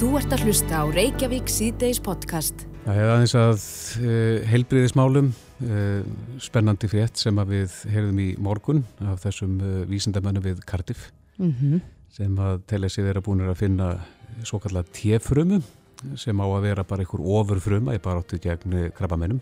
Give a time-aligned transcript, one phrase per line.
[0.00, 2.62] Þú ert að hlusta á Reykjavík síðdeis podcast.
[2.86, 3.64] Það hefði aðeins að
[4.00, 5.26] uh, heilbriðismálum,
[5.66, 5.98] uh,
[6.40, 11.10] spennandi frétt sem að við heyrðum í morgun af þessum uh, vísindamönnum við Cardiff
[11.40, 11.78] Mhm.
[12.12, 13.86] sem að telja sig þeirra búinir að finna
[14.44, 15.62] svo kallar tjefrumu
[16.20, 19.40] sem á að vera bara einhver ofurfruma í baráttu gegn krabbamennum.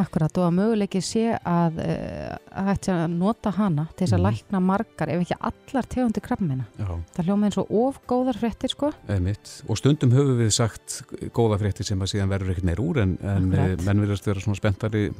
[0.00, 4.16] Akkurat og að möguleiki sé að uh, að hægt sé að nota hana til þess
[4.16, 4.26] að Mhm.
[4.30, 6.64] lækna margar ef ekki allar tegundi krabbmeina.
[6.78, 8.92] Já, Það hljóma eins og of góðar fréttir sko.
[9.08, 9.62] eða mitt.
[9.68, 11.02] Og stundum höfum við sagt
[11.36, 14.40] góða frétti sem að síðan verður ekkert neir úr en, en uh, menn virðast vera
[14.40, 15.14] svona spenntari uh,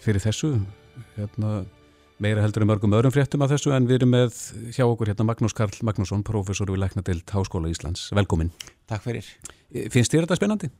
[0.00, 0.54] fyrir þessu.
[1.16, 1.64] Hérna,
[2.22, 4.36] meira heldur en mörgum öðrum fréttum af þessu en við erum með
[4.76, 8.06] hjá okkur hérna Magnús Karl Magnússon, professor við Læknadild Háskóla Íslands.
[8.14, 8.52] Velkomin.
[8.86, 9.26] Takk fyrir.
[9.74, 10.70] Eh, Finnst þér þetta spennandi?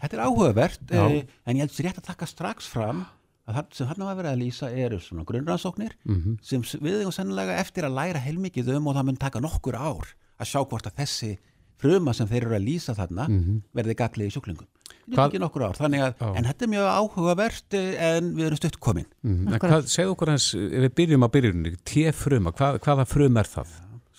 [0.00, 1.04] Þetta er áhugavert, Já.
[1.10, 3.04] eh, en ég held sér rétt að taka strax fram
[3.48, 7.00] að það sem hann var verið að lýsa eru svona grunnrannsóknir Mm sem s- við
[7.02, 10.06] eigum sennilega eftir að læra heilmikið um og það mun taka nokkur ár
[10.40, 11.38] að sjá hvort að þessi
[11.80, 13.26] fruma sem þeir eru að lýsa þarna
[13.74, 14.66] verði gaglið í sjúklingum.
[15.10, 18.34] Þetta Hvað- er ekki nokkur ár, þannig að, en þetta er mjög áhugavert eh, en
[18.36, 19.06] við erum stutt komin.
[19.24, 23.48] Mm, hvað, segðu okkur hans, ef við byrjum á byrjunni, T-fruma, hvað, hvaða frum er
[23.48, 23.66] það?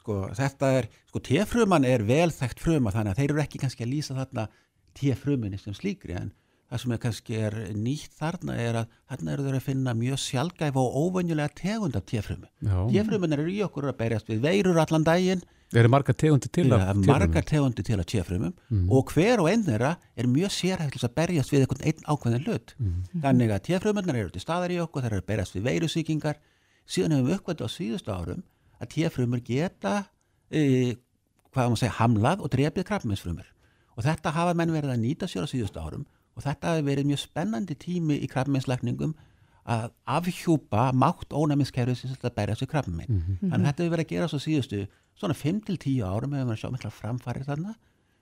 [0.01, 3.93] Sko, þetta er, sko, T-fruman er velþekkt fruma þannig að þeir eru ekki kannski að
[3.93, 4.47] lýsa þarna
[4.97, 6.31] T-fruminni sem slíkri en
[6.71, 10.21] það sem er kannski er nýtt þarna er að þarna eru þeir að finna mjög
[10.23, 12.47] sjálfgæfa og óvenjulega tegund af T-frumu.
[12.63, 12.77] Já.
[12.93, 16.81] T-frumin eru í okkur að berjast við veirur allan daginn, Eru marga tegundi til það
[16.81, 17.07] af T-frumum?
[17.07, 20.51] margar tegundi til af T-frumum og hver og einn þeirra er mjög
[20.91, 22.73] þess að berjast við einhvern einn ákveðin hlut.
[23.23, 26.41] Þannig að T-fruminnar eru til staðar í okkur, þeir eru að berjast við veirusýkingar,
[26.83, 28.43] síðan hefum við uppkvæmt á síðustu árum
[28.81, 29.93] að T-frumur geta
[30.51, 30.97] e,
[31.55, 33.47] hvað maður segja, hamlað og drepið krabbmeinsfrumur
[33.95, 37.09] og þetta hafa menn verið að nýta sér á síðustu árum og þetta hafi verið
[37.09, 39.13] mjög spennandi tími í krabbmeinslækningum
[39.71, 43.09] að afhjúpa mátt ónæmiskerfið sem þetta berja sér krabbamein.
[43.41, 44.81] Þannig að þetta hefur verið að gera svo síðustu
[45.19, 47.75] svona 5-10 árum hefur við að sjá mikla framfæri þarna.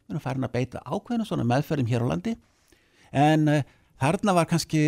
[0.09, 2.36] Við erum farin að beita ákveðinu svona meðferðum hér á landi.
[3.14, 3.61] En uh,
[4.02, 4.83] þarna var kannski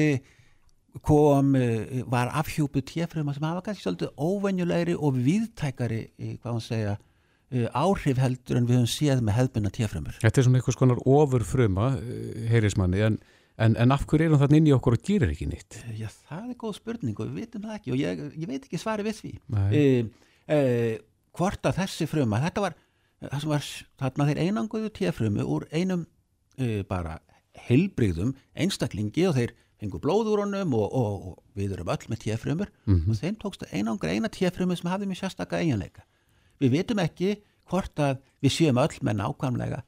[1.07, 6.67] kom, uh, var afhjúpuð tjefruma sem hafa kannski svolítið óvenjulegri og viðtækari, uh, hvað maður
[6.67, 6.97] segja
[7.51, 10.17] áhrif heldur en við höfum séð með hefðbunna tjefrumur.
[10.21, 13.17] Þetta er svona einhvers konar ofurfruma, eh, heyrismanni, en,
[13.59, 15.81] en, en af hverju er hún þarna inn í okkur og gerir ekki nýtt?
[15.99, 18.79] Já, það er góð spurning og við vitum það ekki og ég, ég veit ekki
[18.79, 19.33] svari við því.
[19.51, 20.93] Uh, uh,
[21.35, 22.77] hvort að þessi fruma, þetta var
[23.25, 23.67] það sem var,
[24.01, 27.19] þarna þeir einanguðu tjefrumu úr einum uh, bara
[27.67, 32.23] heilbrigðum einstaklingi og þeir fengu blóð úr honum og, og, og við erum öll með
[32.23, 36.05] tjefrumur og þeim tókst einangra eina tjefrumu sem hafði mjög sérstaka eiginleika.
[36.61, 37.35] Við vitum ekki
[37.71, 39.81] hvort að við séum öll með nákvæmlega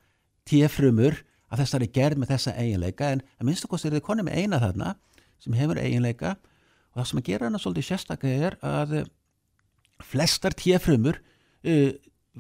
[0.49, 1.19] tjefrumur
[1.53, 4.59] að þessari gerð með þessa eiginleika en að minnstu kosti er þið konni með eina
[4.63, 4.93] þarna
[5.43, 6.35] sem hefur eiginleika
[6.93, 9.11] og það sem að gera hana svolítið sérstaka er að eh,
[10.03, 11.91] flestar tjefrumur uh,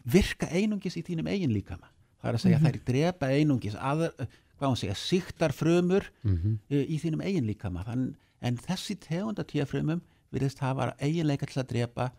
[0.09, 1.89] virka einungis í þínum eigin líkama.
[2.21, 6.09] Það er að segja að þær drepa einungis aðar, uh, hvað hún segja, siktar frumur
[6.25, 7.85] uh, í þínum eigin líkama.
[7.87, 8.09] Þann,
[8.43, 12.09] en þessi tegunda tjefrumum virðist hafa eiginleika til að drepa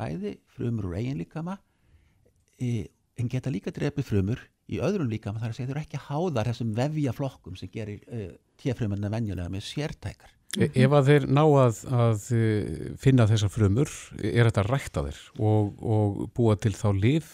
[0.00, 2.86] bæði frumur úr eigin líkama uh,
[3.20, 6.50] en geta líka drepið frumur í öðrum líkama þar að segja þau eru ekki háðar
[6.50, 10.36] þessum vefja flokkum sem gerir uh, tjefrumunna venjulega með sértækar.
[10.58, 15.06] E ef að þeir ná að, að eh, finna þessar frumur, er þetta rækt á
[15.06, 17.28] þeir og, og búa til þá lif?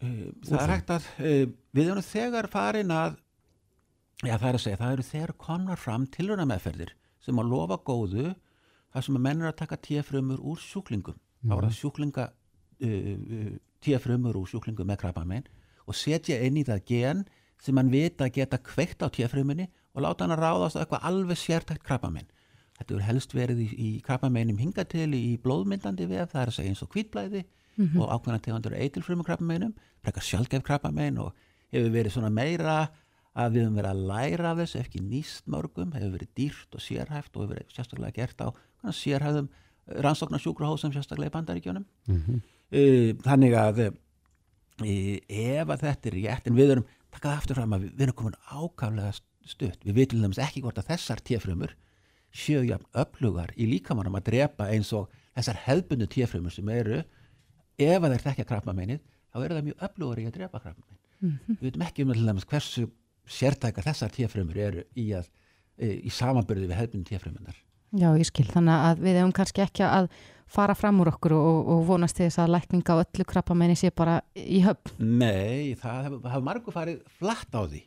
[0.00, 1.42] Uh, það er hægt að uh,
[1.76, 3.18] við erum þegar farin að
[4.22, 7.78] já það er að segja, það eru þegar komnar fram tilruna meðferðir sem að lofa
[7.84, 12.26] góðu þar sem að menn er að taka tíafrömmur úr sjúklingum þá er það sjúklinga
[12.30, 15.48] uh, uh, tíafrömmur úr sjúklingum með krabbamein
[15.86, 17.24] og setja inn í það gen
[17.62, 21.06] sem mann vita að geta kveikt á tíafrömmunni og láta hann að ráðast á eitthvað
[21.08, 22.28] alveg sértækt krabbamein.
[22.78, 26.56] Þetta hefur helst verið í, í krabbameinum hinga til í blóðmyndandi vef það er að
[26.56, 27.42] segja eins og kvítblæði
[28.00, 31.36] og ákveðna tegundur eitilfrumu krabbameinum frekar sjálfgef krabbamein og
[31.72, 32.76] hefur verið svona meira
[33.32, 36.84] að við höfum verið að læra af þessu ekki nýst mörgum, hefur verið dýrt og
[36.84, 38.48] sérhæft og hefur verið sérstaklega gert á
[38.92, 39.48] sérhæfðum
[39.86, 42.16] rannsóknar sjúkrahósum sérstaklega í bandaríkjónum mm
[43.24, 47.72] þannig að e, ef að þetta er rétt en við erum, taka það aftur fram
[47.76, 49.12] að við, við erum komin ákaflega
[49.44, 49.84] stutt.
[49.84, 51.74] Við vitum þess ekki hvort að þessar téfrumur
[52.32, 57.02] séu jafn öflugar í líkamannum að drepa eins og þessar hefðbundu téfrumur sem eru.
[57.76, 59.00] Ef að þeir þekkja krabbameinið
[59.32, 62.48] þá eru það mjög öflugar í að drepa krabbamein við veitum ekki um til dæmis
[62.50, 62.88] hversu
[63.30, 65.28] sértæka þessar téfrumur eru í, að,
[65.78, 67.60] e, í samanbyrði við hefðbundu téfrumunar
[67.92, 68.46] Já, ég skil.
[68.48, 70.08] Þannig að við hefum kannski ekki að
[70.52, 74.18] fara fram úr okkur og, og vonast þess að lækninga á öllu krabbamenni sé bara
[74.36, 74.94] í höfn.
[75.00, 77.82] Nei, það hefur hef margur farið flatt á því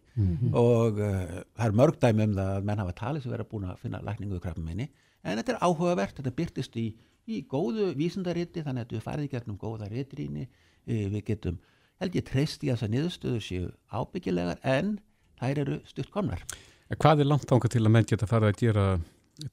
[0.56, 3.68] og uh, það er mörg dæmi um það að menn hafa talið sem vera búin
[3.68, 4.88] að finna lækningu í krabbameini
[5.26, 6.86] en þetta er áhugavert, þetta byrtist í,
[7.28, 11.60] í góðu vísindariti þannig að við farið í gegnum góða ritrýni, uh, við getum
[12.02, 14.96] held ég treyst í að þessar niðurstöður séu ábyggilegar en
[15.42, 16.42] þær eru stutt komnar.
[16.90, 18.88] En hvað er langt ánka til að menn geta farið að gera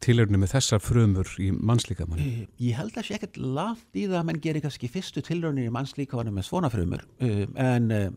[0.03, 2.21] tilhörni með þessar frumur í mannslíkamann?
[2.23, 5.67] Uh, ég held að sé ekkert langt í það að menn gerir kannski fyrstu tilhörni
[5.67, 8.09] í mannslíkamann með svona frumur uh, en uh,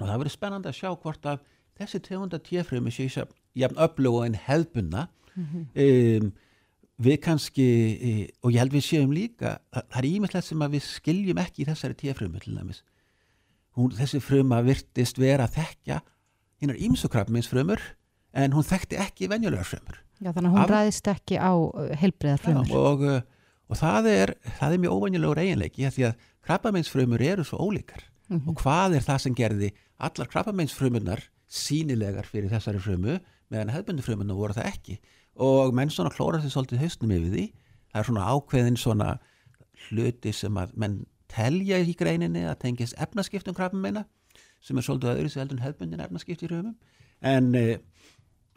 [0.00, 1.44] það verður spennandi að sjá hvort að
[1.78, 3.26] þessi tegunda tíafrömi séu
[3.58, 6.22] jafn öflug og einn hefbunna mm -hmm.
[6.24, 6.32] um,
[6.98, 7.68] við kannski
[8.42, 11.68] og ég held við séum líka það er ímyndilegt sem að við skiljum ekki í
[11.68, 12.82] þessari tíafrömi til dæmis
[13.78, 16.00] Hún, þessi fruma virtist vera að þekka
[16.58, 17.78] hinnar ímsukrafmins frumur
[18.32, 20.70] en hún þekkti ekki venjulegar frumur Já þannig að hún Af...
[20.72, 21.52] ræðist ekki á
[22.00, 23.04] heilbriðar frumur Já, og,
[23.68, 28.02] og það er það er mjög óvenjulegur eiginleiki því að krabbameinsfrumur eru svo ólíkar.
[28.28, 28.48] Mm -hmm.
[28.48, 33.18] og hvað er það sem gerði allar krabbameinsfrumunar sínilegar fyrir þessari frumu
[33.48, 34.98] meðan hefðbundu frumuna voru það ekki?
[35.36, 37.44] Og menn svona klóra þessi svolítið hausnum yfir því.
[37.92, 39.18] Það er svona ákveðin svona
[39.88, 44.04] hluti sem að menn telja í greininni að tengist efnaskiptum krabbameina
[44.60, 46.74] sem er svolítið öðru sem heldur hefðbundin efnaskipt í frumum.
[47.22, 47.78] En eh,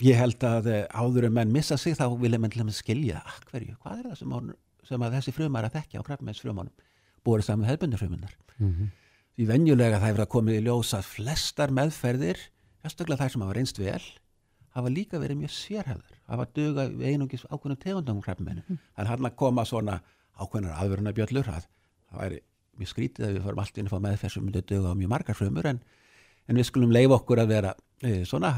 [0.06, 3.21] ég held að eh, áður en menn missa sig þá vilja menn til að skilja
[3.51, 4.39] hverju, hvað er það sem, á,
[4.88, 6.89] sem að þessi frumar að þekkja á krabbameinsfrumunum
[7.25, 8.89] búið saman með hefðbundu frumunar mm -hmm.
[9.36, 12.42] því venjulega það hefur að komið í ljós að flestar meðferðir
[12.81, 14.03] Sérstaklega þær sem hafa reynst vel
[14.75, 18.63] hafa líka verið mjög sérhæður hafa duga einungis ákveðnum tegundum hreppmennu.
[18.65, 18.80] Mm.
[18.95, 19.98] Það er hann að koma svona
[20.39, 22.39] ákveðnar aðveruna bjöllur að það væri
[22.80, 25.12] mjög skrítið að við fórum allt inn að fá meðferð sem myndi duga á mjög
[25.12, 25.81] margar frumur en,
[26.48, 28.53] en við skulum leif okkur að vera e, svona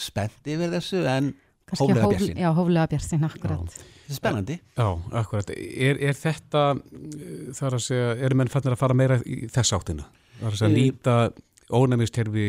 [0.00, 1.32] spennt yfir þessu en
[1.72, 2.40] hóflega björnsinn.
[2.40, 3.74] Já, hóflega björnsinn, akkurat.
[3.76, 4.58] Það er spennandi.
[4.76, 4.86] Já,
[5.22, 5.50] akkurat.
[5.56, 6.62] Er, er þetta,
[7.58, 10.06] þar að segja, eru menn fannir að fara meira í þess áttina?
[10.36, 11.18] Það er að segja, e, nýta
[11.76, 12.48] ónæmiskerfi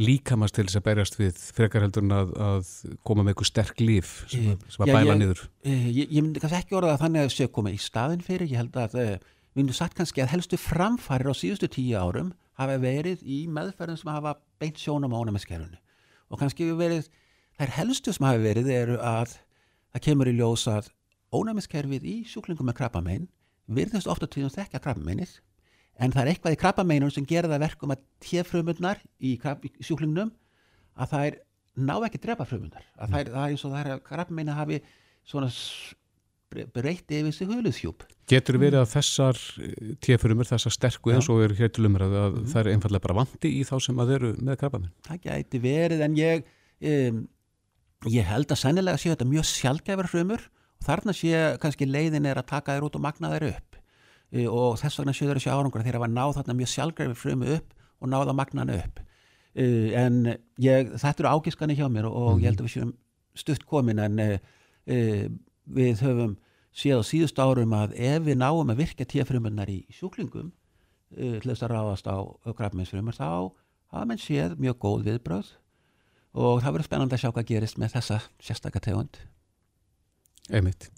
[0.00, 2.70] líkamast til þess að berjast við frekar heldur en að, að
[3.04, 6.16] koma með eitthvað sterk líf sem, að, sem að já, bæla ég, niður ég, ég
[6.16, 8.62] myndi kannski ekki orða að þannig að það sé að koma í staðin fyrir, ég
[8.62, 9.10] held að eh,
[9.52, 14.00] við myndum sagt kannski að helstu framfærir á síðustu tíu árum hafa verið í meðferðin
[14.00, 15.76] sem hafa beint sjónum á ónæmiskerfunu
[16.32, 17.06] og kannski verið,
[17.60, 19.36] þær helstu sem hafa verið eru að
[19.92, 20.90] það kemur í ljós að
[21.36, 23.28] ónæmiskerfið í sjúklingum með krabbamein
[23.72, 25.38] virðist ofta tíðum þekka krabbameinið
[26.02, 30.32] en það er eitthvað í krabbameinum sem gera það verkum að tjefrömmunar í, í sjúklingnum
[30.96, 31.38] að það er
[31.88, 34.80] ná ekki drepa frömmunar að það er eins og það er að krabbameina hafi
[35.28, 35.48] svona
[36.74, 41.58] breytti yfir sig huluðsjúp Getur verið að þessar eh, tjefrömmur, þessar sterku eins og eru
[41.58, 42.48] hér til umræðu að mm.
[42.54, 46.04] það er einfallega bara vandi í þá sem að eru með krabbamein Það gæti verið
[46.06, 46.50] en ég
[46.92, 47.22] um,
[48.10, 50.48] ég held að sennilega séu þetta mjög sjálfgæfar frömmur
[50.82, 53.78] og þarna séu kannski leiðin er að taka þér út og magna þér upp.
[54.32, 57.54] Eh, og þess vegna sjöður þessi árangur þegar það var náð þarna mjög sjálfgrefi frumu
[57.58, 59.02] upp og náða magnanu upp.
[59.54, 60.18] Eh, en
[60.62, 62.92] ég, þetta eru ágiskanir hjá mér og, og ég held að við séum
[63.38, 64.28] stutt komin en e,
[65.72, 66.34] við höfum
[66.72, 70.52] séð á síðust árum að ef við náum að virka tíafrumunar í sjúklingum
[71.16, 72.16] e, til þess að ráðast á
[72.56, 73.52] krafminsfrumur þá
[73.92, 75.52] hafa menn séð mjög góð viðbröð
[76.32, 78.88] og það verður spennand að sjá hvað gerist með þessa sérstakar
[80.50, 80.90] Einmitt.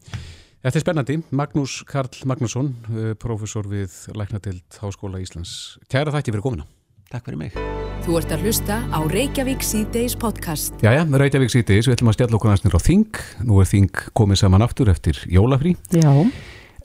[0.64, 1.16] Þetta er spennandi.
[1.36, 5.78] Magnús Karl Magnússon, eh, profesor við Læknatild Háskóla Íslands.
[5.88, 6.66] Kæra þætti fyrir komina.
[7.10, 7.83] Takk fyrir mig.
[8.04, 10.74] Þú ert að hlusta á Reykjavík C-Days podcast.
[10.84, 13.20] Jæja, Reykjavík C-Days, við ætlum að stjalla okkur næstir á Þing.
[13.48, 15.72] Nú er Þing komið saman aftur eftir jólafrí.
[15.88, 16.12] Já.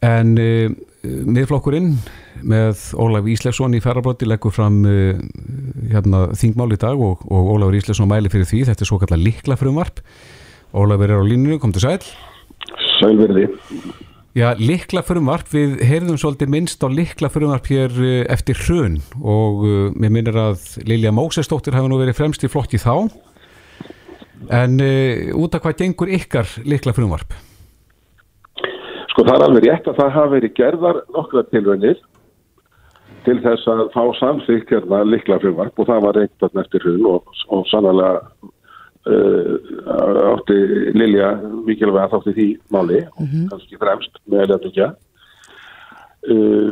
[0.07, 0.71] En uh,
[1.03, 1.91] miðflokkurinn
[2.47, 5.19] með Ólaf Íslefsson í ferrabróti leggur fram uh,
[5.91, 8.63] hérna, Þingmál í dag og, og Ólaf Íslefsson mæli fyrir því.
[8.71, 9.99] Þetta er svo kallar likla frumvarp.
[10.71, 11.99] Ólaf er á línunu, kom til sæl.
[12.95, 13.49] Sælverði.
[14.37, 19.63] Já, likla frumvarp, við heyrðum svolítið minnst á likla frumvarp hér eh, eftir hrun og
[19.65, 23.09] uh, mér minnir að Lilja Mósestóttir hafa nú verið fremst í flokki þá
[24.53, 27.33] en uh, út af hvað gengur ykkar likla frumvarp?
[29.09, 31.97] Sko það er alveg rétt að það hafa verið gerðar nokkra tilvönir
[33.25, 37.33] til þess að fá samþýtt hérna likla frumvarp og það var reynd eftir hrun og,
[37.49, 38.13] og sannlega
[39.09, 40.57] uh, átti
[40.97, 41.31] Lilja
[41.67, 43.49] mikilvæg að þátti því máli og mm -hmm.
[43.51, 44.87] kannski fremst með lefningja
[46.33, 46.69] uh,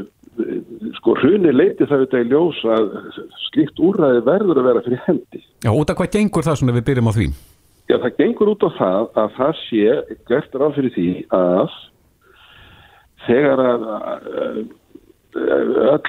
[1.00, 2.88] sko hruni leiti það auðvitað í ljós að
[3.48, 6.88] slíkt úrræði verður að vera fyrir hendi Já, út af hvað gengur það svona við
[6.90, 7.28] byrjum á því?
[7.88, 9.86] Já, það gengur út á það að það sé
[10.28, 11.70] gert ráð fyrir því að
[13.28, 13.82] þegar að
[15.38, 16.08] öll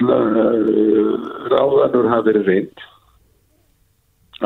[1.51, 2.85] ráðanur hafi verið reynd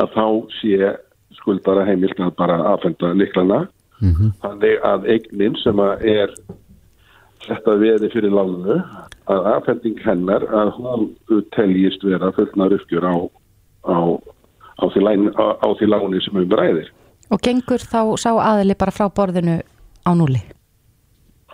[0.00, 0.26] að þá
[0.60, 0.92] sé
[1.40, 3.64] skuldara heimilt að bara aðfenda liklana
[4.00, 4.30] mm -hmm.
[4.42, 6.34] þannig að eignin sem að er
[7.48, 8.78] þetta veði fyrir lánunu
[9.32, 11.06] að aðfending hennar að hún
[11.56, 13.14] teljist vera fullnar uppgjör á,
[13.88, 13.98] á,
[14.80, 16.90] á, því, læn, á því láni sem við bræðir.
[17.32, 19.60] Og gengur þá sá aðli bara frá borðinu
[20.04, 20.42] á núli?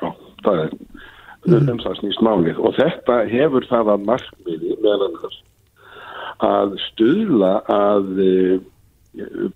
[0.00, 0.10] Já,
[0.44, 0.74] það er
[1.46, 1.70] mm.
[1.74, 5.46] um það snýst málið og þetta hefur það að markmiði meðan þess
[6.40, 8.60] að stuðla að uh,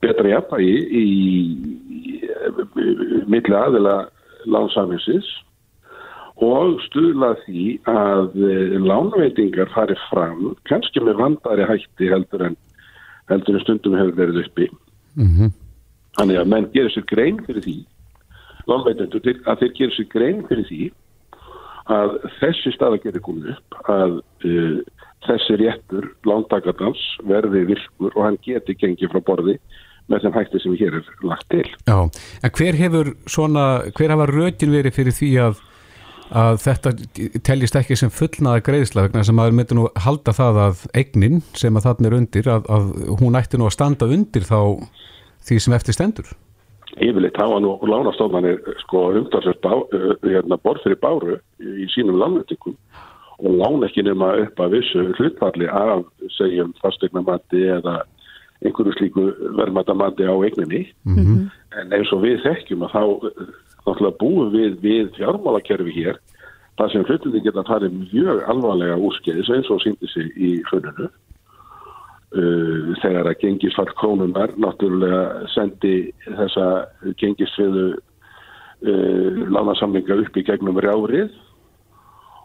[0.02, 3.96] betra jafnvægi í, í, í milli aðila
[4.50, 5.06] lánsamins
[6.42, 12.56] og stuðla því að uh, lánveitingar fari fram kannski með vandari hætti heldur en,
[13.30, 14.68] heldur en stundum hefur verið uppi.
[15.14, 15.52] Mm -hmm.
[16.18, 17.78] Þannig að menn gerir sér grein fyrir því,
[18.66, 20.82] lánveitindur, að þeir gerir sér grein fyrir því
[21.92, 24.78] að þessi staða gerir komið upp að uh,
[25.28, 29.58] þessi réttur lántakardans verði virkur og hann geti gengið frá borði
[30.12, 31.64] með þeim hætti sem hér er lagt til.
[31.88, 31.96] Já,
[32.44, 35.62] en hver hefur svona, hver hafa rökin verið fyrir því að,
[36.44, 36.92] að þetta
[37.48, 41.80] teljist ekki sem fullnaða greiðsla vegna sem maður myndi nú halda það að eignin sem
[41.80, 44.60] að þarna er undir að, að hún ætti nú að standa undir þá
[45.44, 46.28] því sem eftir stendur?
[47.02, 49.66] Yfirleitt hafa nú lánastofnarnir sko umdagsvært
[50.22, 52.76] hérna, borð fyrir báru í sínum lánveitingum
[53.42, 56.04] og lán ekki nema upp að vissu hlutfalli af
[56.36, 58.02] segjum fastegnamatti eða
[58.64, 59.24] einhverju slíku
[59.58, 61.50] verðmatamatti á eigninni mm -hmm.
[61.80, 63.02] en eins og við þekkjum að þá
[63.84, 66.16] náttúrulega búum við við fjármálakerfi hér
[66.78, 71.08] það sem hlutinni geta farið mjög alvarlega úrskeiðis eins og síndi sig í hluninu
[72.34, 75.94] uh, þegar að gengisfall krónunar náttúrulega sendi
[76.26, 76.68] þessa
[77.20, 81.32] gengisfiðu uh, lánasamlinga upp í gegnum rjárið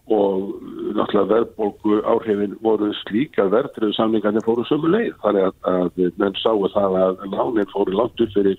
[0.09, 0.55] og
[0.97, 6.65] náttúrulega verðbólgu áhrifin voru slíka verðtriðu samlingarnir fóru sömu leið þannig að, að menn sáu
[6.73, 8.57] það að lánin fóru langt upp fyrir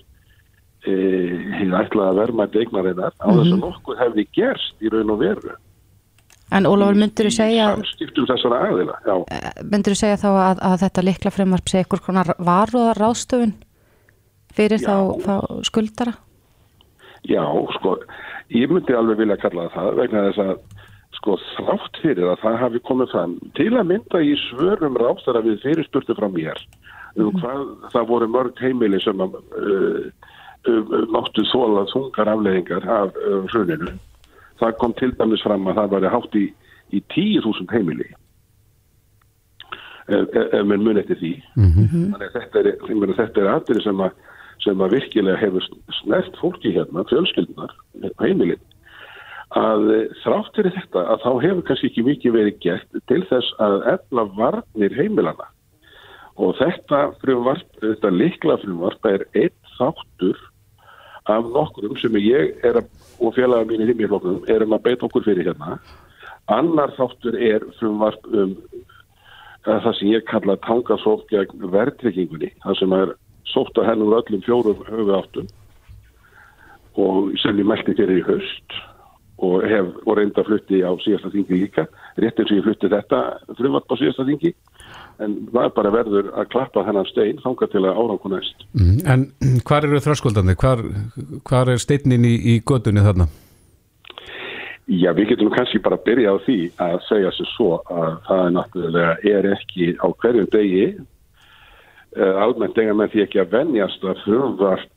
[0.81, 3.59] hefði ætlað að verma degnarinnar á þess að mhm.
[3.65, 5.57] nokkuð hefði gerst í raun og veru
[6.51, 11.05] En Ólafur, myndur þú segja samskiptum þessara aðila, já eh, segja þá að, að þetta
[11.07, 13.53] likla fremar sé ykkur konar varuðar ráðstöfun
[14.51, 15.33] fyrir þá, þá
[15.67, 16.17] skuldara?
[17.29, 17.45] Já,
[17.77, 17.95] sko
[18.51, 20.53] ég myndi alveg vilja kalla það vegna þess að
[21.17, 25.59] sko þrátt fyrir að það hafi komið fram til að mynda í svörum rástara við
[25.63, 26.59] fyrirspurtu frá mér
[27.15, 27.41] um mhm.
[27.41, 30.05] hvað það voru mörg heimili sem að uh,
[30.71, 33.95] uh, máttu þóla þungar afleðingar af uh, hruninu
[34.61, 36.47] það kom til dæmis fram að það var hátt í,
[36.93, 38.09] í 10.000 heimili.
[40.11, 41.33] Ef mér mun eftir því.
[41.55, 42.05] Mm -hmm.
[42.11, 44.19] þannig að þetta er, þetta er aðrið sem að
[44.61, 45.63] sem að virkilega hefur
[46.01, 47.71] snert fólki hérna, fjölskyldunar,
[48.21, 48.61] heimilin.
[49.57, 49.87] Að
[50.21, 54.27] þrátt fyrir þetta að þá hefur kannski ekki mikið verið gert til þess að efla
[54.37, 55.49] varnir heimilana
[56.39, 60.39] og þetta þetta likla frumvarp er einn þáttur
[61.29, 62.87] af nokkurum sem ég er að,
[63.21, 65.77] og félaga mín í himmiðfloknum erum að beita okkur fyrir hérna.
[66.51, 68.55] Annar þáttur er frumvarp um
[69.65, 73.11] það sem ég kalla tangasók gegn verðtrykkingunni það sem er
[73.51, 75.51] sótt að hennum öllum fjórum höfu áttum
[77.01, 78.79] og sem ég meldi fyrir í höst
[79.41, 81.85] og hef og reynda flutti á síðasta þingi líka
[82.17, 83.21] rétt eins og ég flutti þetta
[83.59, 84.53] frumvart á síðasta þingi
[85.21, 89.27] en það bara verður að klappa þennan stein þanga til að árangu næst mm, En
[89.67, 90.57] hvað eru þröskuldandi?
[90.57, 93.29] Hvað er steinin í, í gödunni þarna?
[94.91, 98.45] Já, við getum kannski bara að byrja á því að segja sér svo að það
[98.45, 100.85] er náttúrulega er ekki á hverjum degi
[102.17, 104.89] uh, almennt enga með því ekki að venjast að frumvart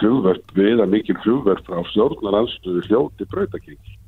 [0.00, 3.98] frumvörp við að mikil frumvörp á stjórnar anstöðu hljóti bröytakengi.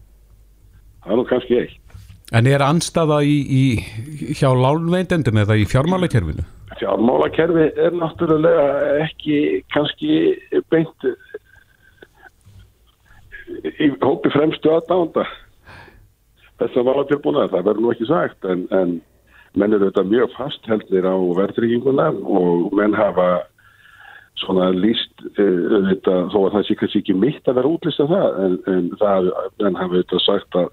[1.05, 1.88] Það er nú kannski eitt.
[2.37, 6.45] En er anstaða í, í hjá lálveindendum eða í fjármálakerfinu?
[6.77, 8.67] Fjármálakerfi er náttúrulega
[9.07, 9.39] ekki
[9.73, 10.19] kannski
[10.69, 11.09] beint
[13.81, 15.25] í hópi fremstu aðdánda
[16.59, 18.99] þess að vala tilbúna það verður nú ekki sagt en, en
[19.59, 23.29] menn eru þetta mjög fastheldir á verðrygginguna og menn hafa
[24.39, 28.39] svona líst uh, þó að það sé kannski ekki mitt að vera útlýst af það
[28.45, 29.31] en, en það
[29.67, 30.69] en hafa þetta sagt að,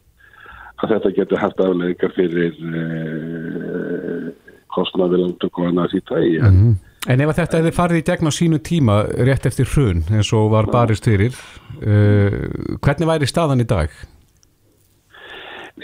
[0.84, 4.27] að þetta getur haft afleikar fyrir uh,
[4.75, 6.75] kostnaði langtöku og annað því það í mm -hmm.
[7.05, 8.96] En ef þetta hefði farið í gegn á sínu tíma
[9.27, 11.38] rétt eftir hrun eins og var barist fyrir
[11.86, 12.34] uh,
[12.82, 13.89] hvernig væri staðan í dag?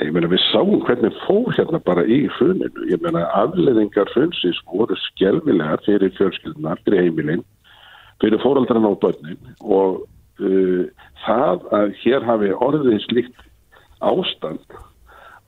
[0.02, 4.96] Ég meina við sáum hvernig fór hérna bara í hruninu ég meina afleðingar hrunsins voru
[4.96, 7.44] skjálfilegar fyrir fjölskyldunar fyrir heimilinn
[8.22, 10.02] fyrir fóraldrarna á börnin og
[10.42, 10.84] uh,
[11.26, 13.51] það að hér hafi orðið slikt
[14.02, 14.80] ástand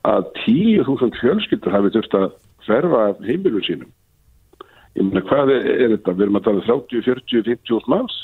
[0.04, 2.26] að 10.000 fjölskyldur hafi þurft að
[2.66, 3.90] ferfa heimilum sínum.
[4.94, 6.14] Ég meina hvað er, er þetta?
[6.14, 8.16] Við erum að tala 30, 40, 50 manns.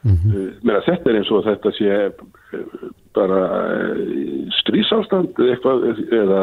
[0.00, 0.36] Mm -hmm.
[0.36, 2.84] uh, meina, þetta er eins og þetta sé uh,
[3.18, 6.42] bara uh, strísástand eitthvað, eða,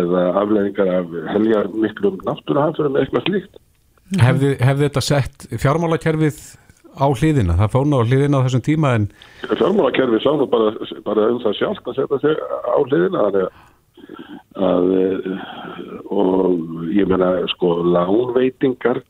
[0.00, 3.60] eða afleggingar af helgar miklum náttúruhanfurum eitthvað slíkt.
[4.16, 6.38] Hefði, hefði þetta sett fjármálakerfið
[6.98, 7.56] á hliðina?
[7.62, 9.08] Það fóna á hliðina á þessum tíma en...
[9.48, 10.74] Fjármálakerfið sá nú bara,
[11.06, 13.42] bara um það sjálf að setja sig á hliðina að
[14.58, 14.86] að
[16.08, 19.00] og ég meina sko lánveitingar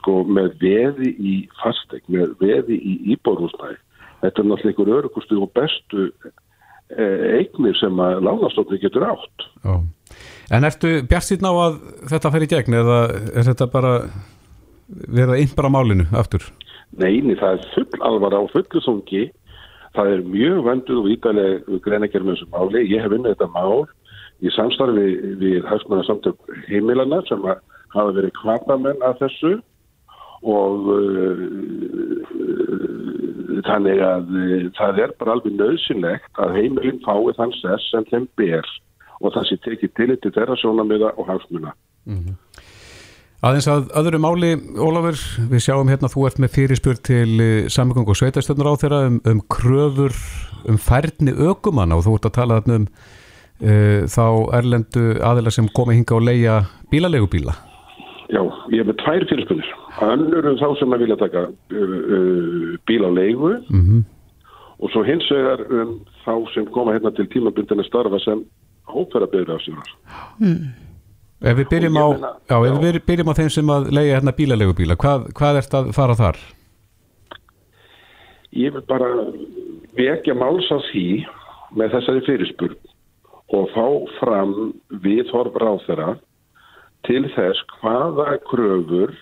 [0.00, 3.78] sko með veði í fastegn, með veði í íbórhúsnæði
[4.22, 6.08] þetta er náttúrulega einhver örugustu og bestu
[6.88, 9.76] eignir sem að lánastofni getur átt Já.
[10.48, 11.78] En ertu bjart síðan á að
[12.12, 12.98] þetta fer í gegn eða
[13.36, 13.92] er þetta bara
[14.88, 16.46] verið að innbara málinu aftur?
[16.96, 19.28] Neini, það er full alvara á fullu songi
[19.96, 22.84] það er mjög venduð og ídaleg greinagerð með þessu máli.
[22.92, 23.80] Ég hef unnið þetta mál
[24.38, 25.06] í samstarfi
[25.40, 27.42] við hagsmanna samtök heimilana sem
[27.94, 29.56] hafa verið kvapamenn af þessu
[30.46, 31.40] og uh,
[33.66, 38.28] þannig að uh, það er bara alveg nöðsynlegt að heimilin fái þann sess sem þeim
[38.38, 38.66] ber
[39.18, 41.74] og það sé tekið til til þeirra sjónamiða og hagsmuna.
[42.06, 42.36] Mm -hmm.
[43.38, 44.48] Aðeins að öðru máli,
[44.82, 48.98] Ólafur, við sjáum hérna þú ert með fyrirspur til uh, samgöng og sveitastöndar á þeirra
[49.06, 50.16] um, um kröfur
[50.66, 54.24] um færni ökumanna og þú ert að tala um uh, þá
[54.58, 56.56] erlendu aðila sem komi hinga og leia
[56.90, 57.54] bílalegubíla.
[58.26, 58.42] Já,
[58.74, 59.70] ég hef með tvær fyrirspunir.
[60.08, 64.02] Önnur um þá sem að vilja taka uh, uh, bíl á leigu mm -hmm.
[64.82, 65.94] og svo hins vegar um
[66.26, 68.42] þá sem koma hérna til tímabundinu starfa sem
[68.90, 69.78] hópera byrja af sér.
[70.42, 70.87] Mm.
[71.38, 72.70] Ef við byrjum á, meina, já, já.
[72.72, 76.16] Ef við byrjum á þeim sem að leiða hérna bílalegubíla, hvað, hvað ert að fara
[76.18, 76.40] þar?
[78.58, 79.10] Ég vil bara
[79.98, 81.06] vekja máls að því
[81.78, 82.78] með þessari fyrirspurn
[83.54, 83.86] og fá
[84.18, 84.54] fram
[85.04, 86.10] við horf ráð þeirra
[87.06, 89.14] til þess hvaða kröfur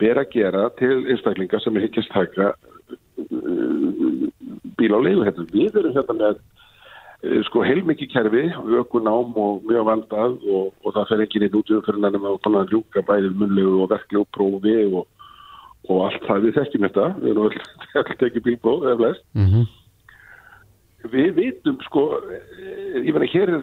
[0.00, 2.54] ber að gera til einstaklingar sem er higgist taka
[3.20, 4.24] uh,
[4.80, 5.26] bíl á leiðu.
[5.28, 5.46] Hérna.
[5.52, 6.40] Við erum hérna með
[7.20, 8.44] sko heilmikið kerfi,
[8.80, 12.38] ökunám og mjög vandað og, og það fer ekki neitt út um fyrir nefnum að
[12.46, 15.02] þannig að ljúka bæðið munlegu og verkleg og prófi og,
[15.90, 17.10] og allt það við þekkjum þetta.
[17.20, 19.28] Við erum alltaf tekið bílbóð eða flest.
[19.36, 19.68] Mm -hmm.
[21.10, 22.02] Við vitum sko,
[22.92, 23.62] ég finna hér er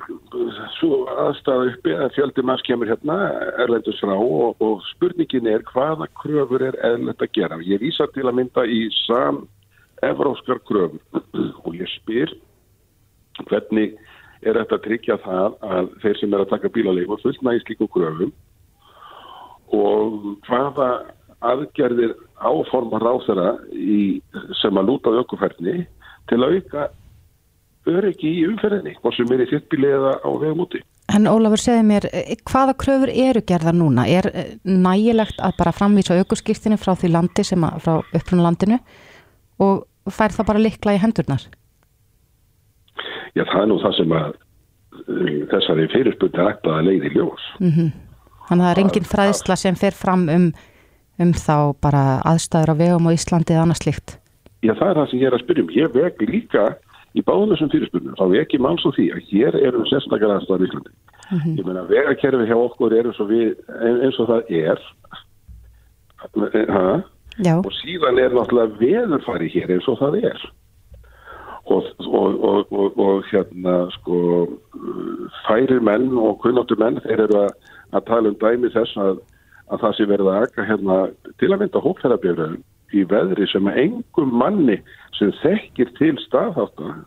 [0.79, 3.17] svo aðstæða uppi að fjöldi manns kemur hérna
[3.61, 7.61] erlendus frá og, og spurningin er hvaða kröfur er eðlert að gera.
[7.61, 9.45] Ég vísa til að mynda í sam
[10.01, 11.01] evróskar kröfur
[11.65, 12.33] og ég spyr
[13.45, 13.95] hvernig
[14.41, 17.87] er þetta að tryggja það að þeir sem er að taka bílalegur fullna í slíku
[17.93, 18.33] kröfum
[19.75, 20.89] og hvaða
[21.45, 23.49] aðgerðir áforma ráþara
[24.61, 25.83] sem að lúta aukufærni
[26.29, 26.87] til að auka
[27.87, 30.81] öryggi í umferðinni, hvort sem er í þittbíli eða á vegum úti.
[31.15, 34.03] En Ólafur segði mér, eh, hvaða kröfur eru gerðar núna?
[34.11, 38.79] Er eh, nægilegt að bara framvísa aukurskýrtinu frá því landi sem að, frá upprunalandinu
[39.63, 41.47] og fær það bara likla í hendurnar?
[43.37, 47.47] Já, það er nú það sem að eh, þessari fyrirspunni er ekkert að leiði ljós.
[47.61, 47.91] Mm -hmm.
[48.47, 50.47] Þannig að það er engin fræðsla sem fer fram um,
[51.19, 54.17] um þá bara aðstæður á vegum á Íslandi eða annars slikt?
[54.65, 55.69] Já, það er það sem ég er að spyrjum.
[55.75, 56.63] Ég veg líka
[57.13, 60.63] í báðum þessum fyrirspurnum þá er ekki máls á því að hér eru sérstakar aðstæðar
[60.63, 60.91] í Íslandi.
[61.27, 61.57] Mm -hmm.
[61.59, 64.79] Ég meina vegakerfi hjá okkur eru svo við eins og það er
[66.71, 67.03] ha?
[67.45, 70.39] og síðan er náttúrulega veðurfari hér eins og það er
[71.71, 74.19] og, og, og, og hérna sko
[75.47, 77.51] færir menn og kunnáttur menn þeir eru að,
[77.95, 79.21] að tala um dæmi þess að,
[79.71, 80.97] að það sé verið að akka hérna,
[81.41, 82.57] til að mynda hópferðarbyrðum
[82.95, 84.79] í veðri sem engum manni
[85.17, 87.01] sem þekkir til staðháttan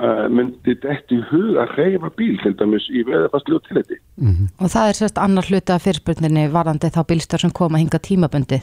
[0.00, 4.00] uh, myndi þetta í hug að reyfa bíl til dæmis í veðarfastlu og tiliti.
[4.16, 4.54] Mm -hmm.
[4.64, 8.62] Og það er sérst annar hluta fyrirspurninni varandi þá bílstar sem koma hinga tímabundi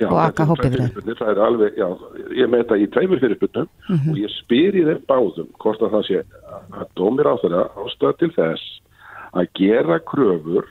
[0.00, 0.78] já, og akka hópið.
[1.18, 1.88] Það er alveg, já,
[2.40, 4.10] ég með þetta í tveimur fyrirspurnum mm -hmm.
[4.12, 6.22] og ég spyr í þeim báðum hvort að það sé
[6.80, 8.64] að dómir á þeirra ástöða til þess
[9.34, 10.66] að gera kröfur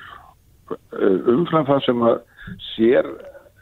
[0.71, 2.17] uh, umfram það sem að
[2.75, 3.07] sér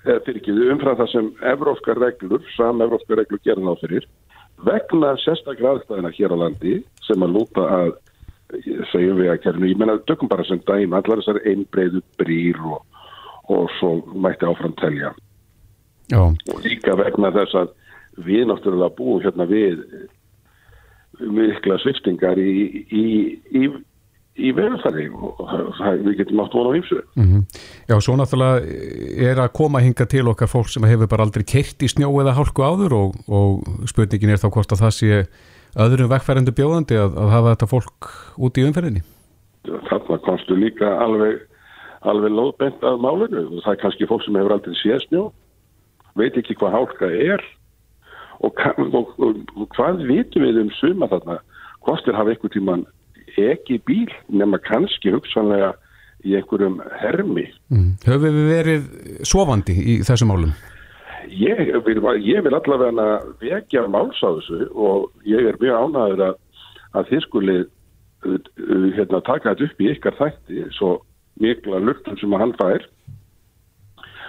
[0.06, 4.08] eða fyrir ekki umfram það sem evróskar reglur, sam evróskar reglur gerðan á fyrir,
[4.65, 7.91] vegna sérstaklega aðstæðina hér á landi sem að lúta að
[8.91, 12.82] segjum við að kernu, ég menna dökum bara sem dæm allar þessar einbreyðu brýr og,
[13.47, 15.13] og svo mætti áfram telja
[16.12, 16.21] Já.
[16.28, 17.71] og líka vegna þess að
[18.21, 19.80] við náttúrulega búum hérna við
[21.21, 23.06] mikla sviftingar í, í,
[23.56, 23.69] í
[24.39, 25.39] í veðurfæri og
[25.78, 27.00] það, við getum átt vona á ýmsu.
[27.19, 27.41] Mm -hmm.
[27.89, 28.58] Já, svo náttúrulega
[29.30, 32.36] er að koma hinga til okkar fólk sem hefur bara aldrei kert í snjó eða
[32.38, 35.28] hálku áður og, og spurningin er þá hvort að það sé
[35.76, 38.00] öðrum vekkfærendu bjóðandi að, að hafa þetta fólk
[38.38, 39.02] út í umferðinni.
[39.89, 41.41] Þarna komstu líka alveg,
[42.02, 45.32] alveg lóðbent að málinu og það er kannski fólk sem hefur aldrei séð snjó,
[46.19, 47.43] veit ekki hvað hálka er
[48.41, 48.58] og,
[48.91, 51.38] og, og hvað vitum við um suma þarna,
[51.86, 52.86] hvort er hafa einhver tíman
[53.39, 55.74] ekki bíl nema kannski hugsanlega
[56.28, 57.47] í einhverjum hermi.
[57.74, 57.95] Mm.
[58.06, 58.89] Höfum við verið
[59.28, 60.54] sofandi í þessum málum?
[61.32, 63.08] Ég ég vil allavega
[63.41, 66.36] vekja máls á þessu og ég er mjög ánæður að,
[66.97, 67.58] að þið skuli
[68.97, 70.91] hérna, taka þetta upp í ykkar þætti svo
[71.41, 72.88] mikla luktum sem að hann fær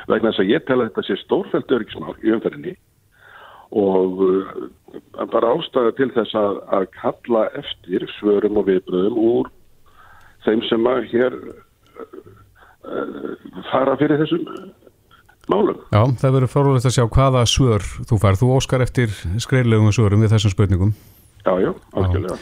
[0.09, 2.75] vegna þess að ég tel að þetta sé stórfælt örgismál í umferðinni
[3.73, 4.53] og uh,
[5.33, 9.51] bara ástæða til þess að, að kalla eftir svörum og viðbröðum úr
[10.45, 12.07] þeim sem að hér uh,
[12.85, 13.33] uh,
[13.71, 14.47] fara fyrir þessum
[15.51, 15.81] málum.
[15.91, 18.39] Já, það verður fórhulegt að sjá hvaða svör þú far.
[18.39, 20.95] Þú óskar eftir skreillegum svörum við þessum spurningum.
[21.43, 22.39] Já, já, algjörlega.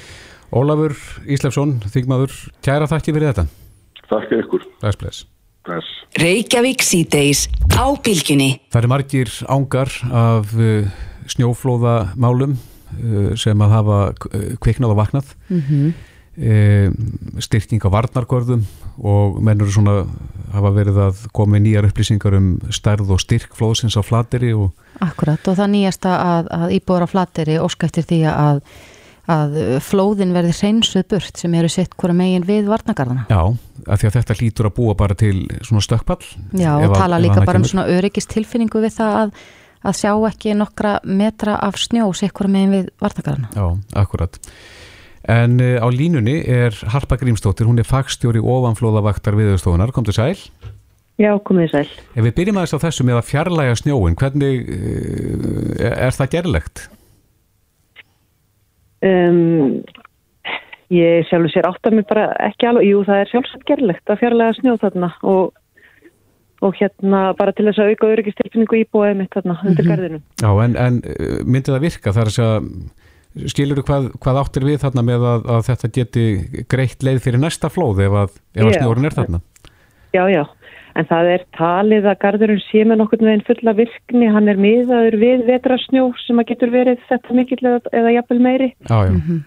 [0.50, 0.96] Ólafur
[1.30, 2.34] Íslefsson, þingmaður,
[2.66, 3.46] kæra þakki fyrir þetta.
[4.10, 4.66] Þakka ykkur.
[4.82, 5.26] Bless, bless.
[5.66, 5.86] Bless.
[6.16, 7.44] Reykjavík síðdeis
[7.76, 8.54] á bylginni.
[8.72, 10.86] Það er margir ángar af uh,
[11.28, 15.34] snjóflóðamálum uh, sem að hafa uh, kviknað og vaknað.
[15.50, 15.98] Mm -hmm.
[17.42, 18.62] Styrking á varnarkvörðum
[19.02, 20.06] og mennur svona
[20.54, 24.54] hafa verið að koma í nýjar upplýsingar um stærð og styrk flóðsins á flateri.
[24.54, 24.70] Og...
[25.00, 28.62] Akkurat og það nýjasta að, að íbúður á flateri óska eftir því að
[29.28, 33.26] að flóðin verði hreinsuð burt sem eru sett hvora megin við varnagarðana.
[33.30, 33.42] Já,
[33.86, 36.22] af því að þetta lítur að búa bara til svona stökkpall.
[36.56, 39.32] Já, og tala að, líka bara um svona öryggist tilfinningu við það að,
[39.86, 43.52] að sjá ekki nokkra metra af snjó sett hvora megin við varnagarðana.
[43.54, 44.40] Já, akkurat.
[45.30, 50.38] En uh, á línunni er Harpa Grímstóttir, hún er fagstjóri ofanflóðavaktar viðurstofunar, kom til sæl.
[51.20, 51.88] Já, komið sæl.
[52.16, 56.88] Ef við byrjum aðeins á þessu með að fjarlæga snjóin, hvernig uh, er það gerlegt?
[59.00, 59.80] Um,
[60.92, 64.20] ég sjálfur sér átt að mér bara ekki alveg, jú það er sjálfsagt gerlegt að
[64.20, 65.52] fjarlæga snjóð þarna og,
[66.66, 70.22] og hérna bara til þess að auka öryggistilfinningu íbúið mitt þarna undir garðinu.
[70.42, 70.98] Já en, en
[71.46, 72.70] myndi það virka þar að
[73.50, 76.24] skilur þú hvað, hvað áttir við þarna með að, að þetta geti
[76.70, 79.40] greitt leið fyrir næsta flóð ef að, að snjórin er þarna?
[80.10, 80.42] Já, já.
[80.98, 84.58] En það er talið að gardurinn sé með nokkur með einn fulla virkni, hann er
[84.60, 88.68] miðaður við vetrasnjó sem að getur verið þetta mikill eða, eða jafnvel meiri.
[88.88, 89.12] Já, já.
[89.14, 89.40] Mm -hmm.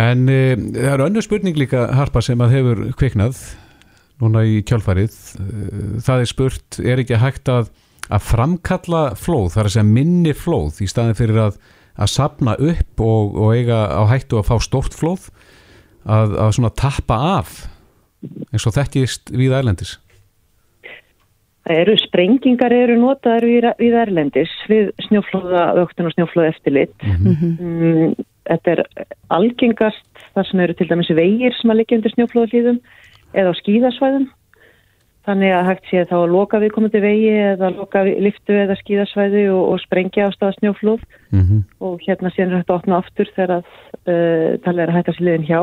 [0.00, 3.38] En e, það er önnu spurning líka, Harpa, sem að hefur kviknað
[4.20, 5.16] núna í kjálfarið.
[6.04, 7.70] Það er spurt, er ekki hægt að,
[8.10, 11.58] að framkalla flóð, þar að segja minni flóð í staðin fyrir að,
[11.96, 15.30] að sapna upp og, og eiga á hættu að fá stort flóð,
[16.04, 17.68] að, að svona tappa af
[18.22, 19.98] eins og þekkist við Ærlendis?
[21.68, 26.94] Það eru sprengingar eru notaður við, við Ærlendis við snjóflóða, öktun og snjóflóða eftirlit.
[27.04, 28.26] Mm -hmm.
[28.48, 28.80] Þetta er
[29.28, 32.78] algengast þar sem eru til dæmis vegir sem að liggja undir snjóflóðalíðum
[33.34, 34.26] eða á skíðasvæðum.
[35.28, 39.62] Þannig að hægt sé þá að loka viðkomandi vegi eða loka liftu eða skíðasvæði og,
[39.72, 41.60] og sprengja á staða snjóflóð mm -hmm.
[41.80, 43.64] og hérna séðan hægt að opna aftur þegar að
[44.08, 45.60] uh, talið er að hætta sér liðin hjá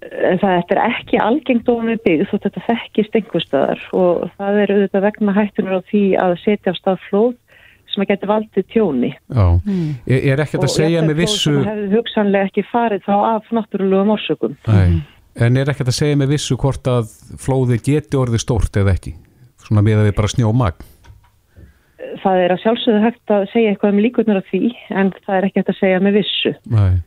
[0.00, 5.06] það er ekki algengt ofan við byggð þótt þetta þekkist einhverstaðar og það er auðvitað
[5.06, 7.32] vegna hættunar á því að setja á stað flóð
[7.90, 9.10] sem að geta valdið tjóni.
[9.34, 9.88] Mm.
[10.08, 13.50] Ég er ekkert að segja með vissu og það hefur hugsanlega ekki farið þá af
[13.56, 14.56] náttúrulegum orsökum.
[14.70, 14.96] Mm.
[15.40, 19.14] En er ekkert að segja með vissu hvort að flóði geti orðið stórt eða ekki?
[19.66, 20.80] Svona með að við bara snjó mag
[22.20, 25.46] Það er að sjálfsögðu hægt að segja eitthvað um líkunar af því en það er
[25.50, 26.52] ekkert að segja með vissu.
[26.72, 27.02] Nei.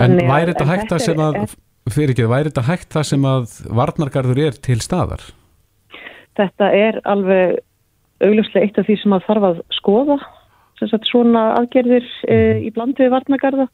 [0.00, 1.38] En væri þetta hægt að sem að
[1.92, 5.24] fyrir ekki, væri þetta hægt það sem að varnargarður er til staðar?
[6.38, 7.58] Þetta er alveg
[8.24, 10.18] augljóslega eitt af því sem að þarf að skoða
[10.80, 13.68] sagt, svona aðgerðir e, í blandu við varnargarða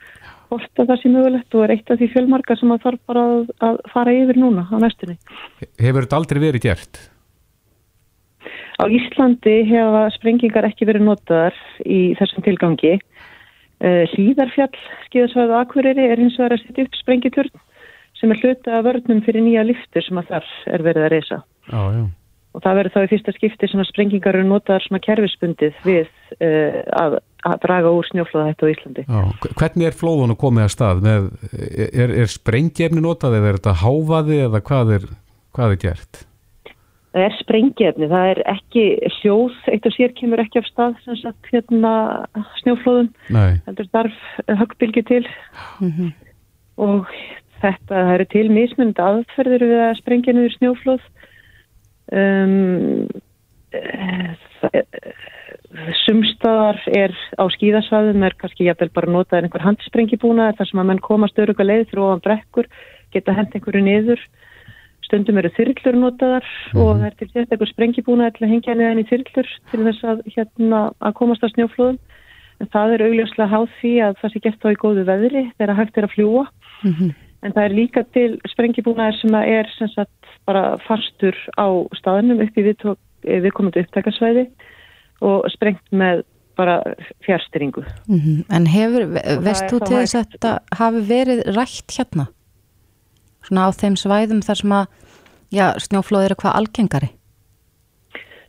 [0.51, 3.25] hvort að það sé mögulegt og er eitt af því fjölmarka sem að þarf bara
[3.31, 5.16] að, að fara yfir núna á næstunni.
[5.79, 7.03] Hefur þetta aldrei verið gert?
[8.81, 12.96] Á Íslandi hefa sprengingar ekki verið notaðar í þessum tilgangi.
[13.81, 17.53] Hlýðarfjall, skíðasvæðu Akureyri er hins vegar að setja upp sprengiturn
[18.20, 21.42] sem er hluta af vörnum fyrir nýja liftur sem að þar er verið að reysa.
[21.70, 22.02] Já, já.
[22.50, 26.09] Og það verður þá í fyrsta skipti sem að sprengingar eru notaðar svona kerfispundið við
[26.42, 29.04] uh, að, að draga úr snjóflóðahættu á Íslandi.
[29.06, 31.04] Já, hvernig er flóðun að komið að stað?
[31.04, 31.28] Með,
[31.87, 35.06] er, er sprengjefni notað eða er þetta háfaði eða hvað er,
[35.54, 36.24] hvað er gert?
[37.11, 38.83] Það er sprengjefni, það er ekki
[39.20, 41.94] hljóð, eitt og sér kemur ekki af stað sem sagt hérna
[42.61, 45.22] snjóflóðun, heldur þarf höggbylgi til
[45.78, 46.12] mm -hmm.
[46.87, 47.11] og
[47.62, 51.09] þetta, það eru til mismund aðferður við að sprengja niður snjóflóð
[52.20, 53.07] um,
[56.05, 61.03] sumstaðar er á skíðasvæðum er kannski jæfnvel bara notað einhver handsprengjibúna þar sem að menn
[61.05, 62.70] komast öruga leið ofan brekkur,
[63.14, 64.25] geta hend einhverju niður
[65.07, 66.81] stundum eru þyrllur notaðar mm.
[66.81, 70.07] og það er til þess eitthvað sprengjibúna til að hengja niðan í þyrllur til þess
[70.12, 71.99] að, hérna, að komast á snjóflóðum
[72.61, 75.79] en það er augljóslega háð því að það sé gett á í góðu veðri þegar
[75.81, 76.44] hægt er að fljúa
[76.83, 77.12] mm -hmm.
[77.40, 82.59] En það er líka til sprengibúnaðir sem er sem sagt, bara fastur á staðnum upp
[82.59, 84.44] í viðkomandi upptækarsvæði
[85.24, 86.24] og sprengt með
[86.61, 86.83] bara
[87.24, 87.85] fjárstyringu.
[88.09, 88.57] Mm -hmm.
[88.57, 89.07] En hefur,
[89.46, 92.26] veist þú til þess að þetta hafi verið rætt hérna?
[93.46, 94.87] Svona á þeim svæðum þar sem að,
[95.59, 97.11] já, snjóflóð eru hvað algengari?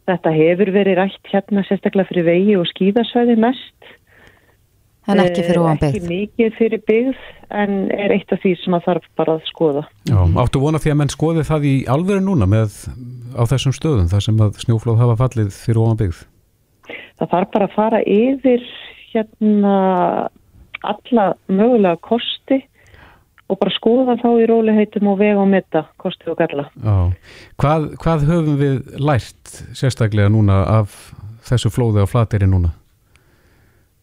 [0.09, 3.79] Þetta hefur verið rætt hérna sérstaklega fyrir vegi og skíðasvæði mest.
[5.09, 6.09] En ekki fyrir Eh, ofan Ekki byggð?
[6.11, 7.21] mikið fyrir byggð
[7.61, 9.83] en er eitt af því sem að þarf bara að skoða.
[10.05, 12.75] Já, áttu vona því að menn skoði það í alvöru núna með
[13.33, 16.19] á þessum stöðum þar sem að snjóflóð hafa fallið fyrir ofan byggð.
[17.17, 18.61] Það þarf bara að fara yfir
[19.11, 19.75] hérna
[20.83, 22.61] alla mögulega kosti
[23.51, 26.69] og bara skoða þá í róliheitum og vega og metta kosti og galla.
[26.77, 27.11] Já.
[27.59, 31.11] Hvað, hvað höfum við lært sérstaklega núna af
[31.43, 32.71] þessu flóði á flateri núna?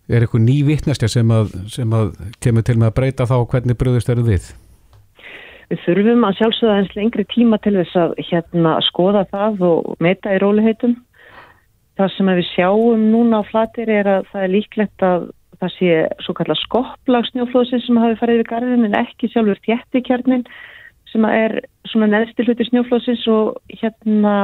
[0.08, 3.76] Er eitthvað ný vitnestja sem að, sem að kemur til með að breyta þá hvernig
[3.80, 4.46] bröðust eru við?
[5.68, 10.32] Við þurfum að sjálfsögða eins lengri tíma til þess að hérna skoða það og meta
[10.32, 10.94] í róliheitum.
[12.00, 15.92] Það sem við sjáum núna á flatir er að það er líklegt að það sé
[16.24, 20.46] svo kallar skopplag snjóflóðsins sem hafi farið við garðin en ekki sjálfur þjættikjarnin
[21.12, 21.54] sem að er
[21.90, 24.34] svona neðsti hluti snjóflóðsins og hérna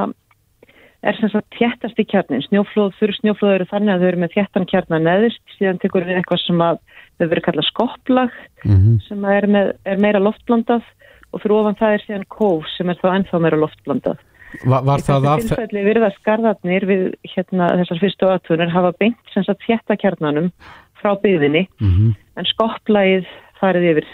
[1.04, 2.42] er sem sagt þjættasti kjarnin.
[2.48, 6.20] Snjóflóð, þurr snjóflóð eru þannig að þau eru með þjættan kjarnar neðist, síðan tekur við
[6.20, 6.82] eitthvað sem að
[7.18, 10.86] þau verið kallað skopplag Mm sem að er, með, er meira loftblandað
[11.34, 14.22] og fyrir ofan það er síðan kóf sem er þá ennþá meira loftblandað.
[14.62, 15.44] Var, var Í það þessu af...
[15.44, 20.52] tilfelli virðast garðarnir við hérna, þessar fyrstu aðtunir hafa beint sem sagt þjætta kjarnanum
[21.00, 23.28] frá byggðinni Mm en skopplægið
[23.60, 24.06] farið yfir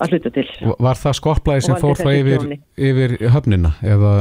[0.00, 0.46] að hluta til.
[0.86, 2.46] Var það skopplæði sem fór það yfir,
[2.88, 3.74] yfir höfnina?
[3.84, 4.12] Eða,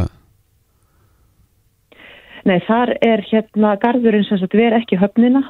[2.43, 5.43] Nei, þar er hérna garðurinn sem sagt verið ekki höfnina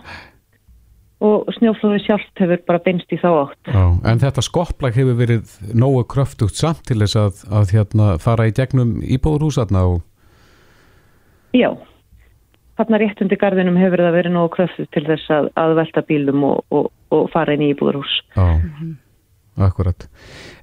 [1.23, 3.69] og snjóflóði sjálft hefur bara beinst í þá átt.
[3.71, 8.49] já, en þetta skopplæg hefur verið nógu kröftugt samt til þess að, að hérna, fara
[8.49, 10.01] í gegnum íbúðurhúsarna og
[11.53, 11.69] Já,
[12.79, 16.43] þarna rétt undir garðinum hefur það verið nógu kröftu til þess að, að velta bílum
[16.49, 18.13] og, og, og fara inn í íbúðarhús.
[18.34, 18.47] Já,
[19.69, 20.08] akkurat.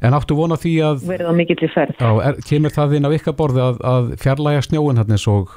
[0.02, 1.94] En áttu vona því að, Verið á mikill í ferð.
[2.02, 5.54] já, er, kemur það inn á ykkar borði að, að fjarlæga snjóin hann eins og,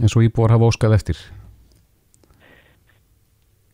[0.00, 1.20] eins og íbúar hafa óskað eftir?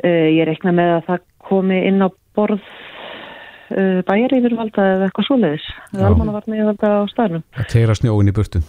[0.02, 5.28] Uh, ég reikna með að það komi inn á borð uh, bæjar yfirvalda eða eitthvað
[5.31, 5.68] svoleiðis.
[5.68, 5.87] Já.
[5.94, 7.46] Eða almannavarna yfirvalda á staðnum.
[7.59, 8.62] Að keira snjóin í burtu.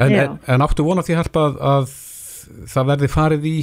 [0.00, 3.56] En, en, en áttu vona því harpa að, að það verði farið í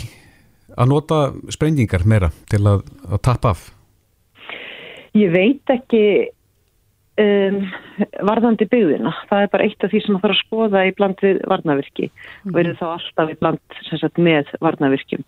[0.78, 1.20] að nota
[1.52, 3.70] sprengingar meira til að, að tappa af?
[5.18, 6.04] Ég veit ekki
[7.24, 7.60] um,
[8.30, 9.14] varðandi byggðina.
[9.30, 12.10] Það er bara eitt af því sem það þarf að skoða í bland við varnavirki
[12.10, 15.26] og verið þá alltaf í bland sem sagt, með varnavirkjum.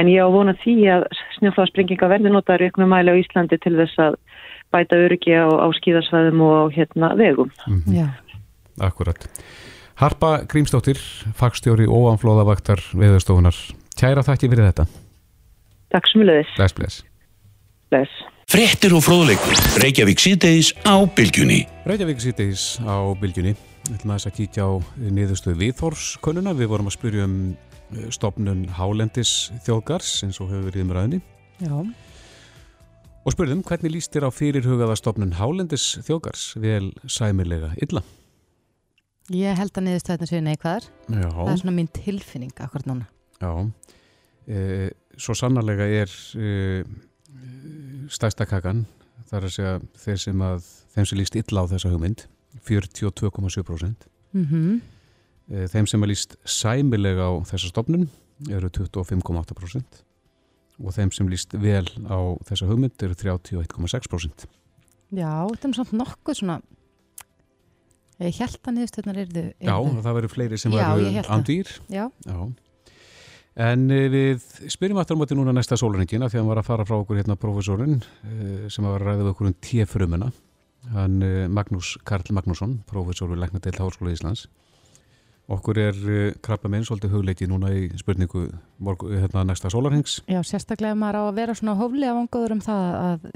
[0.00, 1.06] En ég á vona því að
[1.36, 4.16] snjóflaðsprenginga verði notaður í einhvern mæli á Íslandi til þess að
[4.72, 7.52] bæta öryggi á, á skíðasvæðum og á hérna vegum.
[7.92, 8.08] Já.
[8.80, 9.28] Akkurat.
[10.00, 10.98] Harpa Grímsdóttir,
[11.36, 13.58] fagstjóri óanflóðavaktar veðurstofunar.
[14.00, 14.88] Kæra þakki fyrir þetta.
[15.92, 16.54] Takk sem við leiðis.
[16.56, 17.02] Bless, bless.
[17.92, 18.31] Bless.
[18.50, 19.58] Fréttir og fróðleikur.
[19.82, 21.60] Reykjavík síðdeis á bylgjunni.
[21.86, 23.52] Reykjavík sýttis á bylgjunni.
[23.86, 24.72] Við ætlum aðeins að kíkja á
[25.18, 26.54] niðurstöðu viðþórskönnuna.
[26.58, 31.20] Við vorum að spyrja um eh, stofnun Hálendis þjóðgars eins og hefur verið um ræðinni.
[31.62, 31.76] Já.
[33.22, 38.02] Og spurðum hvernig líst þér á fyrirhugaða stofnun Hálendis þjóðgars vel sæmilega illa?
[39.30, 40.90] Ég held að niðurstöðin séu neikvæðar.
[41.06, 41.28] Já.
[41.30, 43.06] Það er svona mín tilfinning akkur núna.
[43.42, 43.52] Já,
[44.46, 46.50] e, svo sannarlega er e,
[48.10, 48.86] stærsta kakan,
[49.28, 52.26] það er að segja þeir sem að, þeim sem líst illa á þessa hugmynd,
[52.68, 54.08] 42,7%.
[54.32, 54.80] Mm
[55.50, 58.06] E, þeim sem að líst sæmilega á þessa stofnun
[58.48, 60.02] eru 25,8%
[60.82, 64.46] og þeim sem líst vel á þessa hugmynd eru 31,6%.
[65.12, 66.60] Já, þetta er samt nokkuð svona
[68.22, 71.36] ég held að niðurstöðnar eru Já, það verður fleiri sem Já, verður ég hélt það.
[71.36, 71.72] andýr.
[71.92, 72.38] Já, Já.
[73.56, 76.68] En eh, við spyrjum aftur á móti núna næsta sólringina því að hann var að
[76.70, 80.30] fara frá okkur hérna profesorinn eh, sem var að ræða við okkur um T-frumuna
[80.94, 84.46] hann eh, Magnús Karl Magnússon profesor við Læknadeild Háskóla Íslands
[85.52, 85.98] okkur er
[86.40, 88.46] krabba minn svolítið hugleikið núna í spurningu
[88.80, 92.96] morgu, hérna næsta sólarhengs já, sérstaklega maður á að vera svona hóflega vangaður um það
[93.02, 93.26] að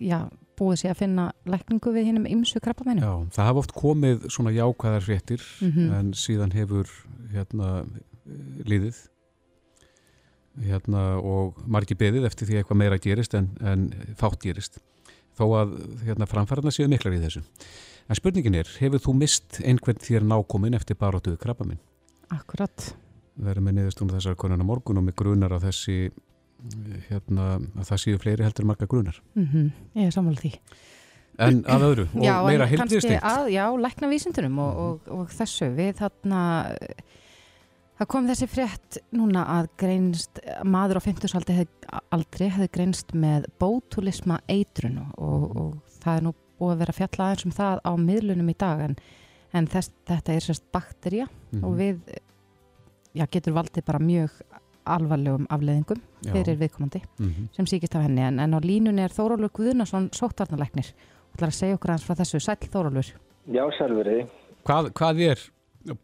[0.00, 0.18] já,
[0.58, 3.04] búið sér að finna lækningu við hinnum ymsu krabba meinu.
[3.04, 5.92] Já, það hafa oft komið svona jákvæðar fréttir Mhm.
[6.00, 6.88] en síðan hefur
[7.32, 7.70] hérna
[8.66, 8.98] liðið
[10.58, 13.86] hérna og margir beðið eftir því að eitthvað meira gerist en, en
[14.18, 14.80] fátt gerist.
[15.38, 17.44] Þó að hérna framfærarna séu miklar í þessu.
[18.10, 21.78] En spurningin er, hefur þú mist einhvern þér nákomin eftir baróttuðu krabba minn
[22.34, 22.90] Akkurat.
[23.38, 25.96] verður með niðurstunum þessar konunar morgun og með grunar að þessi
[27.08, 27.46] hérna,
[27.78, 29.20] að það séu fleiri heldur marga grunar.
[29.38, 30.52] Mm Ég er sammála því.
[31.40, 35.70] en að öðru og já, meira heilbriðstikt að, já, lækna vísindunum og, og, og þessu.
[35.78, 36.40] Við þarna
[38.00, 41.66] Það kom þessi frétt núna að greinst, maður á 50 aldri,
[42.16, 47.26] aldri hefði greinst með bótulisma eitrun og, og það er nú búið að vera fjalla
[47.26, 48.96] aðeins um það á miðlunum í dag en,
[49.52, 51.64] en þess, þetta er sérst bakterja Mhm.
[51.66, 52.00] og við
[53.18, 54.30] já, getur valdið bara mjög
[54.86, 56.32] alvarlegum afleðingum Já.
[56.32, 57.48] fyrir viðkomandi Mhm.
[57.56, 61.58] sem síkist af henni en, en á línunni er Þórólur Guðnason sóttvarnalegnir og ætlar að
[61.60, 63.12] segja okkur aðeins frá þessu Sæll Þórólur
[63.50, 64.26] Já, sælveri.
[64.64, 65.38] Hvað, hvað er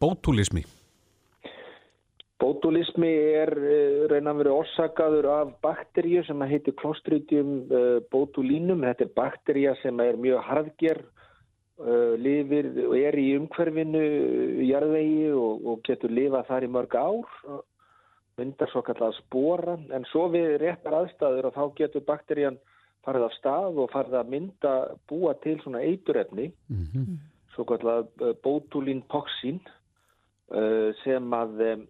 [0.01, 0.65] bótulismi?
[2.37, 3.49] Bótulismi er
[4.11, 8.83] raun að vera orsakaður af bakteríu sem heitir Clostridium uh, botulinum.
[8.85, 11.01] Þetta er baktería sem er mjög harðger,
[11.81, 14.03] uh, lifir og er í umhverfinu
[14.67, 17.33] jarðvegi og, og getur lifað þar í mörg ár,
[18.37, 19.79] myndar svo kallar spora.
[19.97, 22.61] En svo við réttar aðstæður og þá getur bakterían
[23.07, 24.75] farið af stað og farið að mynda
[25.09, 27.17] búa til svona eiturefni Mm
[27.57, 28.05] svo kallar
[28.45, 29.57] bótulín toxín
[30.53, 31.87] uh, sem að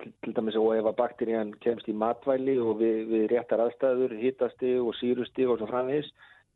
[0.00, 4.16] til, til dæmis og ef að bakterían kemst í matvæli og við, við réttar aðstæður,
[4.20, 6.10] hitasti og sírusti og svo framvegis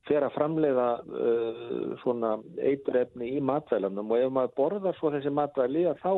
[0.09, 5.87] fer að framleiða uh, svona eiturefni í matvælanum og ef maður borðar svo þessi matvæli
[5.88, 6.12] að þá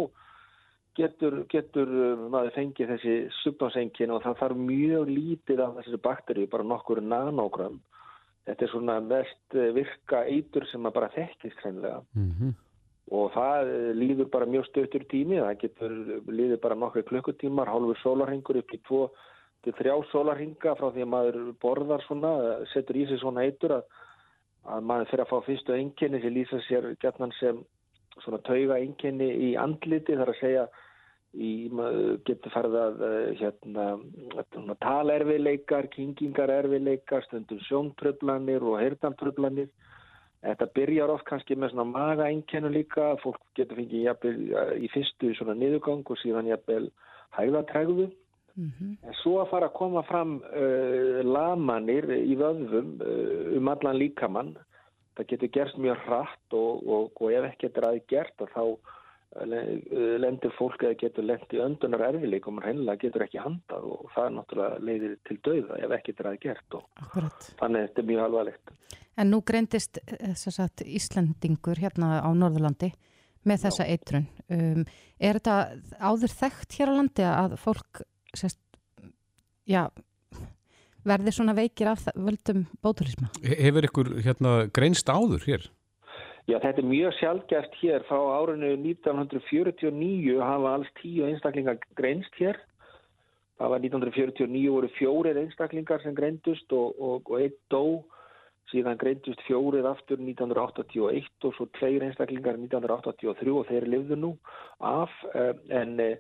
[0.98, 6.50] getur, getur uh, maður fengið þessi sjúkdómsengin og það þarf mjög lítið af þessi bakteríu,
[6.50, 7.78] bara nokkur nanógram.
[8.46, 11.96] Þetta er svona mest eh, virka eitur sem maður bara þekkist hreinlega.
[12.14, 12.52] -hmm.
[13.14, 18.00] Og það eh, líður bara mjög stöttur tími, það getur líður bara nokkru klukkutímar, hálfur
[18.02, 19.02] sólarhingur upp í tvo
[19.66, 22.32] til þrjá sólarhinga frá því að maður borðar svona,
[22.72, 23.86] setur í sig svona eitur að,
[24.74, 27.62] að maður fyrir að fá fyrstu enginni sem lýsa sér gætnan sem
[28.24, 30.66] svona tauga enginni í andliti þar að segja
[31.36, 31.50] í,
[32.26, 33.86] getur farið að eh, hérna,
[34.82, 39.70] talerfileikar, kingingarerfileikar, stundum sjóntröflanir og heyrnamtröflanir.
[40.44, 45.32] Þetta byrjar oft kannski með svona magaengjenu líka, fólk getur fengið jafnvel eh, í fyrstu
[45.38, 46.86] svona niðurgang og síðan jafnvel
[47.38, 48.10] hægðatrægðu.
[48.56, 54.54] En svo að fara að koma fram uh, lamanir í vöðvum uh, um allan líkamann,
[55.12, 58.62] það getur gerst mjög hratt og, og, og ef ekki þetta er aðeins gert þá
[60.22, 64.28] lendir fólk eða getur lent í öndunar erfileikum og hennilega getur ekki handað og það
[64.28, 67.48] er náttúrulega leiðir til dauða ef ekki þetta er aðeins gert og Akkurat.
[67.60, 68.72] þannig að þetta er mjög alvarlegt.
[69.16, 72.92] En nú greindist eh, sem sagt, Íslandingur hérna á Norðurlandi
[73.46, 74.26] með þessa eitrun.
[74.50, 74.82] Um,
[75.22, 75.56] er þetta
[76.02, 78.02] áður þekkt hér á landi að fólk
[78.36, 78.60] sérst,
[79.68, 79.86] já,
[81.06, 83.30] verði svona veikir af völdum bótulisma?
[83.46, 85.68] Hefur ykkur hérna greinst áður hér?
[86.46, 88.04] Já, þetta er mjög sjálfgæft hér.
[88.06, 92.60] Frá árinu 1949 hafa alls tíu einstaklingar greinst hér.
[93.58, 97.82] Það var 1949 voru fjórir einstaklingar sem greindust og, og, og einn dó.
[98.70, 104.32] Síðan greindust fjórir aftur 1981 og svo tveir einstaklingar 1983 og þeir lifðu nú
[104.78, 105.10] af.
[105.34, 106.18] eh, En, eh,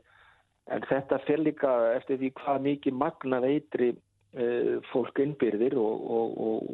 [0.66, 3.94] en þetta fer líka eftir því hvað mikið magna veitri
[4.34, 6.10] eh, fólk innbyrðir og,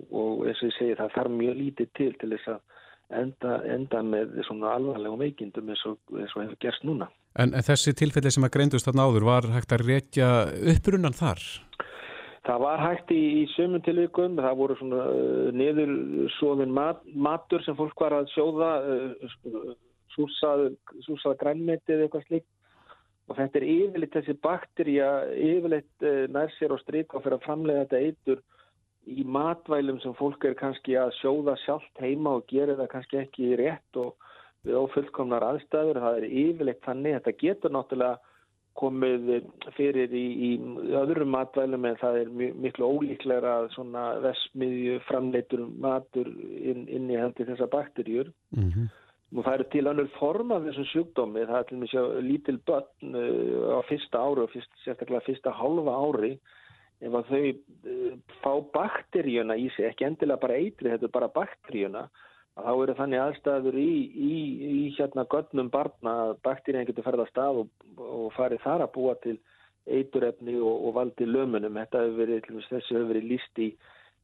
[0.09, 2.63] og eins og ég segi það þarf mjög lítið til til þess að
[3.19, 7.09] enda, enda með svona alvarlegum veikindum eins og, eins og hefur gerst núna.
[7.39, 10.31] En, en þessi tilfelli sem að greindust þarna áður var hægt að rekja
[10.75, 11.45] upprunnan þar?
[12.43, 15.93] Það var hægt í, í sömum tilvikum, það voru svona uh, niður
[16.39, 19.77] svoðin mat, matur sem fólk var að sjóða, uh,
[20.17, 20.73] súsað,
[21.07, 22.51] súsað grænmetið eða eitthvað slíkt
[23.31, 27.47] og þetta er yfirleitt þessi bakterja, yfirleitt uh, nær sér á strik og fyrir að
[27.47, 28.43] framlega þetta eitur
[29.07, 33.57] í matvælum sem fólk er kannski að sjóða sjálft heima og gera það kannski ekki
[33.59, 34.15] rétt og
[34.63, 38.21] við ófullkomnar aðstæður, það er yfirleitt þannig, þetta getur náttúrulega
[38.79, 39.27] komið
[39.77, 40.51] fyrir í, í
[40.97, 47.19] öðrum matvælum en það er miklu ólíklega að svona vesmiðju framleitur matur inn, inn í
[47.21, 48.33] hendi þessa bakterjur.
[48.57, 48.89] Mm -hmm.
[49.33, 52.59] Nú það eru til önnur form af þessum sjúkdómi, það er til og með lítil
[52.69, 56.33] börn uh, á fyrsta ári og fyrst, sérstaklega fyrsta hálfa ári
[57.03, 61.33] ef að þau uh, fá bakterjuna í sig, ekki endilega bara eitri, þetta er bara
[61.35, 62.05] bakterjuna
[62.53, 64.35] að þá eru þannig aðstæður í, í,
[64.69, 69.17] í hérna gönnum barna að bakterían getur ferða stað og, og farið þar að búa
[69.25, 69.39] til
[69.89, 71.81] eiturefni og, og valdi lömunum.
[71.81, 73.71] Þetta hefur verið, þessi hefur verið líst í,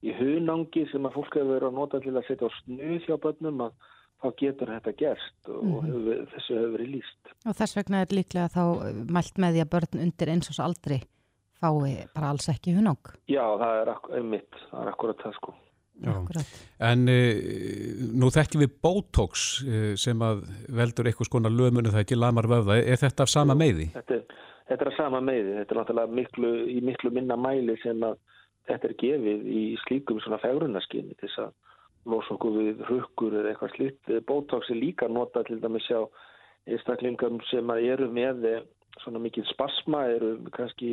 [0.04, 3.16] í hunangi sem að fólk hefur verið að nota til að setja á snuð hjá
[3.24, 3.78] börnum að
[4.18, 7.36] þá getur þetta gerst og mm hefur, þessu hefur verið líst.
[7.46, 8.64] Og þess vegna er líklega þá
[9.16, 11.00] mælt með því að börn undir eins og svo aldrei
[11.62, 13.14] fái bara alls ekki hunang.
[13.30, 15.54] Já, það er einmitt, það er akkurat það sko.
[16.06, 16.50] Akkurat.
[16.86, 17.18] En e,
[18.14, 20.44] nú þekkjum við Botox e, sem að
[20.78, 22.78] veldur eitthvað skona lömunu það ekki lamar vöfða.
[22.78, 23.88] Er þetta af sama meiði?
[23.96, 24.36] Þetta er,
[24.70, 25.56] þetta er af sama meiði.
[25.58, 28.20] Þetta er náttúrulega miklu, í miklu minna mæli sem að
[28.70, 31.52] þetta er gefið í slíkum svona fegrunarskinni til þess að
[32.08, 34.16] losa okkur við rukkur eða eitthvað slíkt.
[34.28, 36.06] Botox er líka nota til dæmis á
[36.68, 38.46] einstaklingum sem að eru með
[39.02, 40.90] svona mikið spasma, eru kannski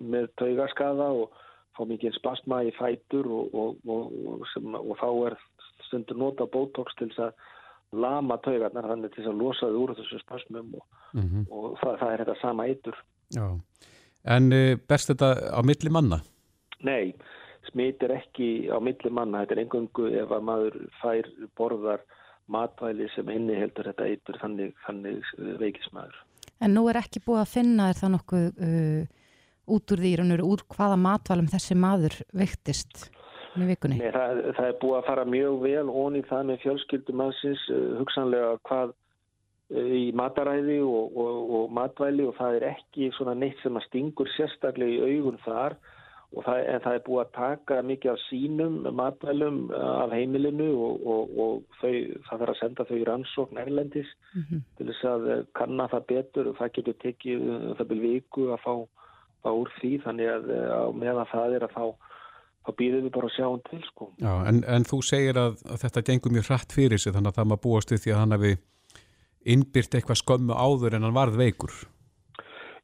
[0.00, 1.36] með taugaskaða og
[1.76, 5.38] fá mikið spasma í fætur og, og, og, sem, og þá er
[5.86, 9.94] stundur nota bótox til þess að lama taugarnar, þannig til þess að losa þau úr
[9.96, 11.46] þessu spasmum mm -hmm.
[11.50, 13.00] og það, það er þetta sama eitur.
[13.36, 13.46] Já,
[14.36, 16.20] en uh, berst þetta á milli manna?
[16.84, 17.14] Nei,
[17.70, 22.04] smit er ekki á milli manna, þetta er engungu ef að maður fær borðar
[22.48, 25.24] matvæli sem inni heldur þetta eitur þannig, þannig
[25.60, 26.16] veikismæður.
[26.64, 29.02] En nú er ekki búið að finna þér það nokkuð uh,
[29.76, 33.08] út úr því raunur, úr hvaða matvælum þessi maður veiktist
[33.58, 33.98] með vikunni?
[34.00, 37.66] Nei, það, það er búið að fara mjög vel ón í það með fjölskyldum aðsins,
[37.74, 43.36] uh, hugsanlega hvað uh, í mataræði og, og, og matvæli og það er ekki svona
[43.38, 45.78] neitt sem að stingur sérstaklega í augun þar
[46.36, 51.78] það, en það er búið að taka mikið af sínum matvælum af heimilinu og, og
[51.80, 51.92] þau,
[52.28, 54.66] það þarf að senda þau í rannsókn erlendis mm -hmm.
[54.76, 57.48] til þess að kanna það betur og það getur tekið
[57.78, 58.74] það byrju viku að fá,
[59.42, 61.86] fá úr því þannig að á meðan það er að fá
[62.68, 64.10] þá býðum við bara að sjá hann til sko.
[64.20, 67.38] Já, en, en þú segir að, að þetta gengur mjög hratt fyrir sig þannig að
[67.38, 68.52] það maður búast við því að hann hefði
[69.48, 71.76] innbyrt eitthvað skömmu áður en hann varð veikur.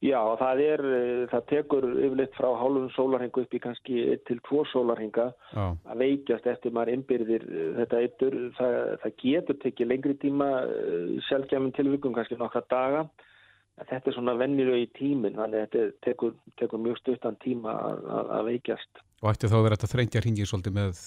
[0.05, 0.83] Já, það er,
[1.31, 6.99] það tekur yfirleitt frá hálfum sólarhingu upp í kannski 1-2 sólarhinga að veikjast eftir maður
[6.99, 7.47] innbyrðir
[7.79, 8.37] þetta eittur.
[8.59, 10.51] Það, það getur tekið lengri tíma
[11.31, 13.07] sjálfgjafum tilvíkum, kannski nokkra daga.
[13.81, 18.05] Þetta er svona vennilu í tímin, þannig að þetta tekur, tekur mjög stuttan tíma að,
[18.19, 19.05] að, að veikjast.
[19.25, 21.01] Og ætti þá að vera þetta þrengja hringið svolítið með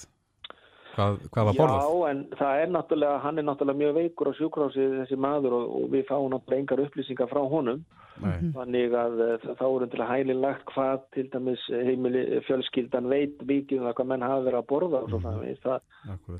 [0.98, 1.86] hvað, hvað var borðað?
[1.86, 5.72] Já, en það er náttúrulega, hann er náttúrulega mjög veikur á sjúkrásið þessi maður og,
[5.78, 7.82] og við fáum náttúrulega engar upplýsingar frá honum.
[8.18, 8.50] Nei.
[8.50, 13.92] Þannig að þá erum til að hælilagt hvað til dæmis heimili fjölskyldan veit vikið um
[13.92, 15.60] hvað menn hafa verið að borða og svo mm -hmm.
[15.62, 15.80] það,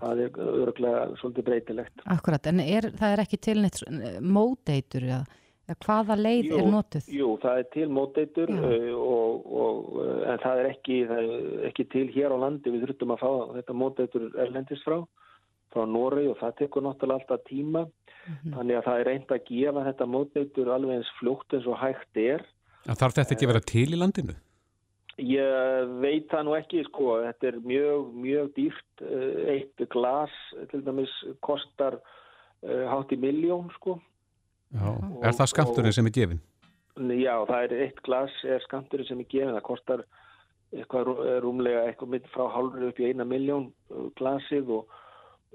[0.02, 2.06] það er öruglega svolítið breytilegt.
[2.06, 3.78] Akkurat, en er, það er ekki til neitt
[4.20, 5.22] móteitur eða?
[5.69, 7.09] Hvaða leið jú, er notuð?
[7.12, 11.85] Jú, það er til móteitur og, og, uh, en það er, ekki, það er ekki
[11.93, 12.73] til hér á landi.
[12.73, 14.97] Við þurftum að fá þetta móteitur erlendist frá,
[15.75, 17.85] frá Nóri og það tekur náttúrulega alltaf tíma.
[17.85, 18.57] Mm -hmm.
[18.57, 22.16] Þannig að það er reynd að gefa þetta móteitur alveg eins fljótt eins og hægt
[22.16, 22.45] er.
[22.89, 24.35] En þarf þetta ekki að vera til í landinu?
[25.19, 27.21] Ég veit það nú ekki, sko.
[27.27, 28.93] Þetta er mjög, mjög dýrt.
[29.05, 30.33] Uh, eitt glas
[30.71, 32.01] til dæmis kostar
[32.64, 34.01] hátt í miljón, sko.
[34.75, 34.89] Já,
[35.25, 36.41] er það skamturinn sem er gefin?
[36.99, 40.07] Já, það er eitt glas er skamturinn sem er gefin, það kostar
[40.77, 41.12] eitthvað
[41.45, 43.71] rúmlega eitthvað mitt frá hálfur upp í eina miljón
[44.19, 44.97] glasið og,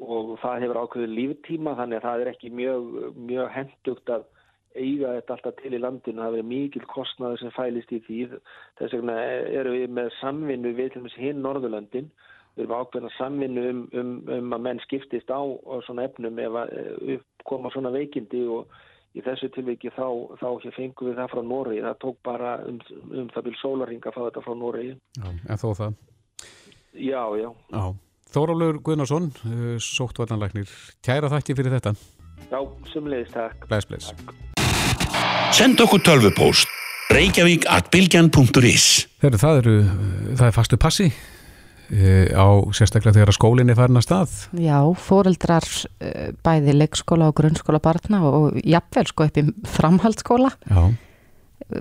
[0.02, 2.88] og það hefur ákveðið líftíma þannig að það er ekki mjög,
[3.30, 4.26] mjög hendugt að
[4.74, 8.20] eiga þetta alltaf til í landinu, það verður mikil kostnaður sem fælist í því.
[8.80, 9.18] Þess vegna
[9.60, 12.08] eru við með samvinnu við til og með hinn Norðurlöndin.
[12.54, 15.42] Við erum ákveðna samvinnu um, um, um að menn skiptist á
[15.86, 16.74] svona efnum ef að
[17.18, 18.74] uppkoma svona veikindi og
[19.14, 20.08] í þessu tilviki þá,
[20.40, 22.80] þá fengum við það frá Nóri það tók bara um,
[23.12, 24.88] um það byrj sólaring að fá þetta frá Nóri
[25.24, 26.00] En þó það?
[26.94, 27.84] Já, já, já.
[28.34, 30.70] Þórólur Guðnarsson uh, sóttvarnanlæknir,
[31.06, 31.94] kæra þakki fyrir þetta.
[32.50, 32.60] Já,
[32.90, 33.68] sumleðist takk.
[33.70, 34.14] Bless, bless.
[35.54, 36.70] Send okkur tölvupóst.
[37.14, 38.88] Reykjavík at bilgjan.is
[39.22, 39.74] Það eru,
[40.34, 41.12] það er fastu passi
[41.94, 45.68] á sérstaklega þegar skólinn er farin að stað Já, fóreldrar
[46.46, 50.84] bæði leikskóla og grunnskóla barna og jafnvel sko upp í framhaldsskóla Já.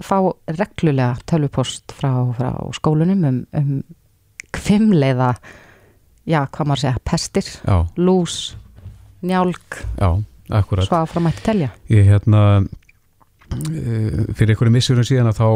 [0.04, 0.16] fá
[0.52, 3.72] reglulega tölvupost frá, frá skólunum um, um
[4.52, 5.32] kvimleiða
[6.28, 7.76] já, hvað maður segja, pestir já.
[7.96, 8.36] lús,
[9.24, 10.10] njálk Já,
[10.60, 12.44] akkurat Svo áfram að telja Ég hérna
[14.36, 15.48] fyrir einhverju missurum síðan að þá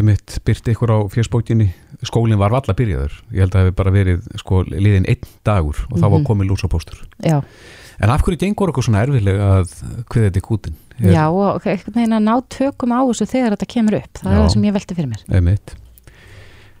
[0.00, 1.68] emitt byrti ykkur á fjörsbókinni
[2.04, 3.14] skólinn var valla byrjaður.
[3.32, 6.26] Ég held að það hefði bara verið sko liðin einn dagur og þá var Mhm.
[6.26, 7.42] komið lúsapóstur Já,
[8.00, 9.70] en af hverju gengur okkur svona erfiðlega að
[10.10, 13.66] hviða þetta í kútin já og einhvern veginn að ná tökum á þessu þegar þetta
[13.74, 14.12] kemur upp.
[14.14, 14.36] Það Já.
[14.36, 15.24] er það sem ég velti fyrir mér.
[15.38, 15.74] Emitt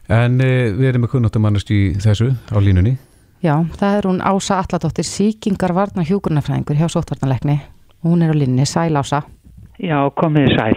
[0.08, 2.96] en e, við erum með kunnáttumannast í þessu á línunni.
[3.44, 7.60] Já, það er hún Ása Alladóttir síkingar varna hjúgrunafræðingur hjá sóttvarnalekni
[8.04, 9.22] hún er á línni, Sæl Ása
[9.82, 10.76] Já, komið sæl.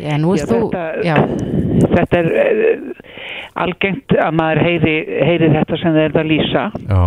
[0.00, 1.16] Já, nú Já, er þú þetta, Já,
[1.94, 3.02] þetta er uh,
[3.64, 4.94] algengt að maður heyri,
[5.28, 6.64] heyri þetta sem þeir það lýsa.
[6.88, 7.02] Já,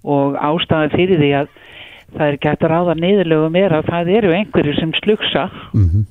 [0.00, 1.50] og ástæðan fyrir því að
[2.14, 5.50] það er hægt að ráða niðurlögum er að það eru einhverju sem slugsa.
[5.76, 6.08] Mm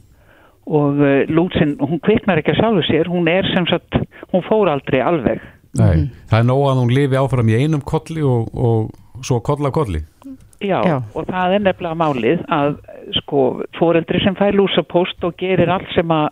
[0.70, 3.97] og uh, lútsin, hún kviknar ekki að sjálfu sér, hún er sem sagt,
[4.34, 5.41] hún fór aldrei alveg.
[5.78, 9.66] nei, það er nóg að hún lifi áfram í einum kolli og, og svo koll
[9.66, 10.04] af kolli.
[10.60, 10.97] Já, Já.
[11.16, 12.74] og það er nefnilega málið að
[13.18, 16.30] sko foreldri sem fær lúsapost og gerir allt sem að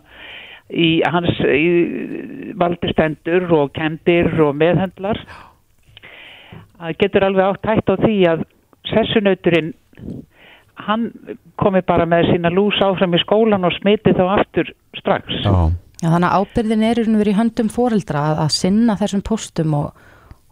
[0.68, 5.20] í hans í valdi stendur og kendir og meðhendlar
[6.78, 8.44] að getur alveg átt hætt á því að
[8.90, 9.72] sessunauturinn
[10.78, 11.08] hann
[11.58, 14.70] komi bara með sína lús áfram í skólan og smiti þá aftur
[15.00, 15.40] strax.
[15.42, 15.72] Já.
[15.98, 18.94] Já, þannig að ábyrðin er í raun og veru í höndum fóreldra að, að sinna
[19.00, 20.04] þessum postum og,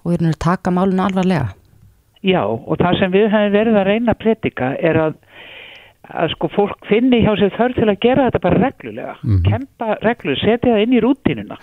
[0.02, 1.52] og taka málun alvarlega.
[2.26, 5.20] Já, og það sem við hefum verið að reyna að predika er að,
[6.14, 9.14] að sko fólk finni hjá sér þörf til að gera þetta bara reglulega,
[9.46, 11.58] kempa reglulega, setja það inn í rútínuna,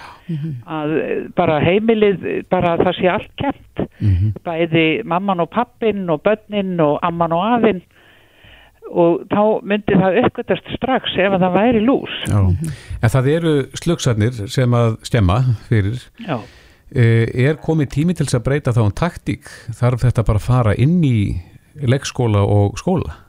[0.68, 3.84] að eh, bara heimilið, bara það sé allt kempt,
[4.44, 7.82] bæði mamman og pappin og börnin og amman og afinn
[8.94, 12.18] og þá myndi það uppgötast strax ef að það væri lús.
[12.28, 12.42] Já.
[13.02, 15.40] En það eru slugsarnir sem að stemma
[15.70, 16.04] fyrir.
[16.20, 16.38] Já.
[16.94, 19.48] Eh, Er komið tími til þess að breyta þá um taktík?
[19.74, 21.16] Þarf þetta bara að fara inn í
[21.82, 23.23] leikskóla og skóla?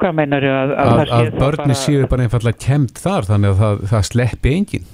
[0.00, 3.60] Hvað meinar ég að, að, Að, að börni séu bara einfallega kemt þar þannig að
[3.62, 4.86] það, það sleppi enginn.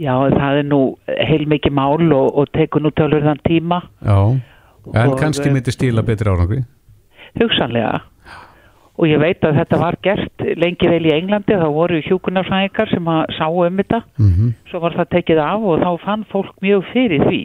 [0.00, 4.18] Já, það er nú heilmikið mál og, og tekur nú tölurðan tíma, Já.
[4.96, 6.62] En Og, kannski myndi stíla betri árangri.
[7.36, 8.00] hugsanlega.
[9.00, 13.06] Og ég veit að þetta var gert lengi vel í Englandi, þá voru hjúkunarfræðingar sem
[13.08, 16.84] að sá um þetta, Mm svo var það tekið af og þá fann fólk mjög
[16.92, 17.40] fyrir því.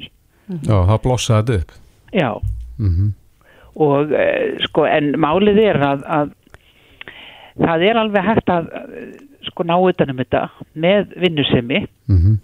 [0.67, 1.71] Já, það blossaði upp.
[2.13, 2.31] Já,
[2.79, 3.13] Mm
[3.75, 6.33] og eh, sko, en málið er að, að
[7.61, 9.07] það er alveg hægt að eh,
[9.49, 11.85] sko ná utanum þetta með vinnusemi.
[12.07, 12.37] -hmm.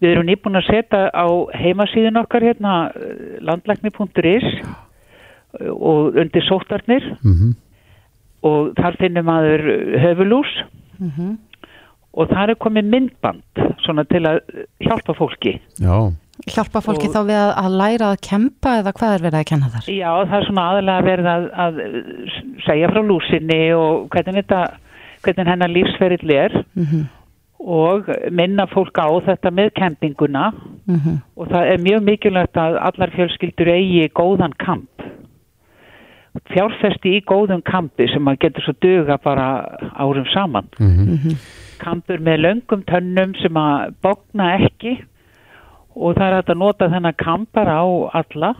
[0.00, 2.90] Við erum nýbúin að setja á heimasíðun okkar hérna
[3.40, 4.48] landlækni.is
[5.70, 7.54] og undir sóttarnir Mm
[8.44, 9.62] og þar finnum maður
[10.02, 10.50] höfulús
[12.14, 14.42] og þar er komið myndband svona til að
[14.84, 15.56] hjálpa fólki.
[15.80, 16.12] Já.
[16.50, 19.50] Hjálpa fólki Og- þá við að, að læra að kempa eða hvað er verið að
[19.50, 19.90] kenna þar?
[19.94, 21.82] Já, það er svona aðalega verið að, að
[22.66, 24.62] segja frá lúsinni og hvernig þetta,
[25.22, 27.04] hvernig hennar lífsferill er Mm
[27.64, 30.52] og minna fólk á þetta með kempinguna.
[30.86, 31.22] -hmm.
[31.36, 35.00] og það er mjög mikilvægt að allar fjölskyldur eigi góðan kamp.
[36.52, 40.68] Fjárfesti í góðum kampi sem að getur svo duga bara árum saman.
[40.78, 41.36] Mm
[41.84, 44.98] kampur með löngum tönnum sem að bókna ekki
[45.94, 47.86] og það er hægt að nota þennan kamp bara á
[48.20, 48.54] alla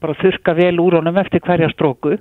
[0.00, 2.18] bara þurka vel úr honum eftir hverja stróku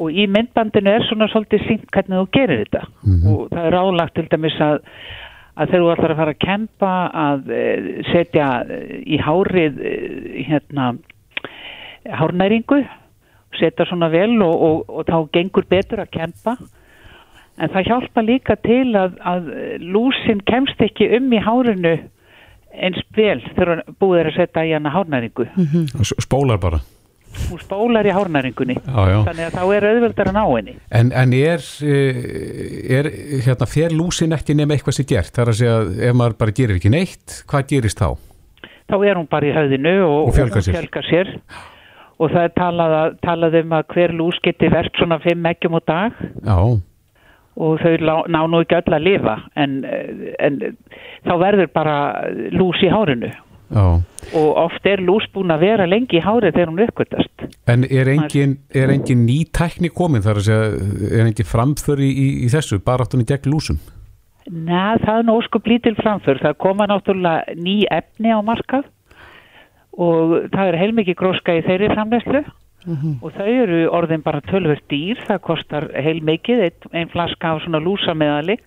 [0.00, 2.86] og í myndbandinu er svona svolítið sínt hvernig þú gerir þetta.
[3.28, 4.80] Og það er álagt til dæmis að
[5.52, 7.64] að þegar þú ætlar að fara að kempa að e,
[8.08, 9.96] setja eh, í hárið e,
[10.48, 10.86] hérna
[12.08, 12.78] hárnæringu
[13.58, 16.56] setja svona vel og, og, og þá gengur betur að kempa.
[17.60, 19.50] En það hjálpa líka til að, að
[19.84, 21.98] lúsin kemst ekki um í hárinu
[22.74, 25.46] eins vel þegar búið er að setja í hana hárnæringu
[26.22, 26.80] Spólar bara.
[27.48, 29.18] hún spólar í hárnæringunni Já, já.
[29.28, 33.08] þannig að þá er auðveldar að ná henni En, en er, eh, er
[33.46, 35.32] hérna, fer lúsin ekki nema eitthvað sér gert?
[35.32, 35.76] Það er að segja,
[36.10, 38.10] ef maður bara gerir ekki neitt, hvað gerist þá?
[38.92, 40.90] þá er hún bara í höfðinu og, Og fjölgar sér.
[41.08, 41.30] sér.
[42.20, 45.78] og það er talað, að- talað um að hver lús geti verkt svona fimm eggjum
[45.78, 46.12] á dag
[46.44, 46.58] Já,
[47.56, 47.96] og þau
[48.32, 49.82] ná nú ekki öll að lifa en,
[50.38, 50.60] en
[51.26, 51.96] þá verður bara
[52.54, 53.84] lús í hárinu já.
[54.32, 57.32] og oft er lús búin að vera lengi í hárið þegar hún uppgötast
[57.70, 60.70] En er engin, er engin ný tækni komin þar að segja,
[61.14, 62.08] er engin framför í,
[62.42, 63.78] í, þessu, baráttunni gegn lúsum?
[64.50, 66.40] Nei, það er nú óskup lítil framför.
[66.42, 68.88] Það koma náttúrulega ný efni á markað
[69.94, 71.92] og það er heilmikið gróska í þeirri
[72.82, 75.20] framleyslu og þau eru orðin bara tölvöld dýr.
[75.26, 78.58] Það kostar heilmikið, ein, ein flaska af svona lúsameðali.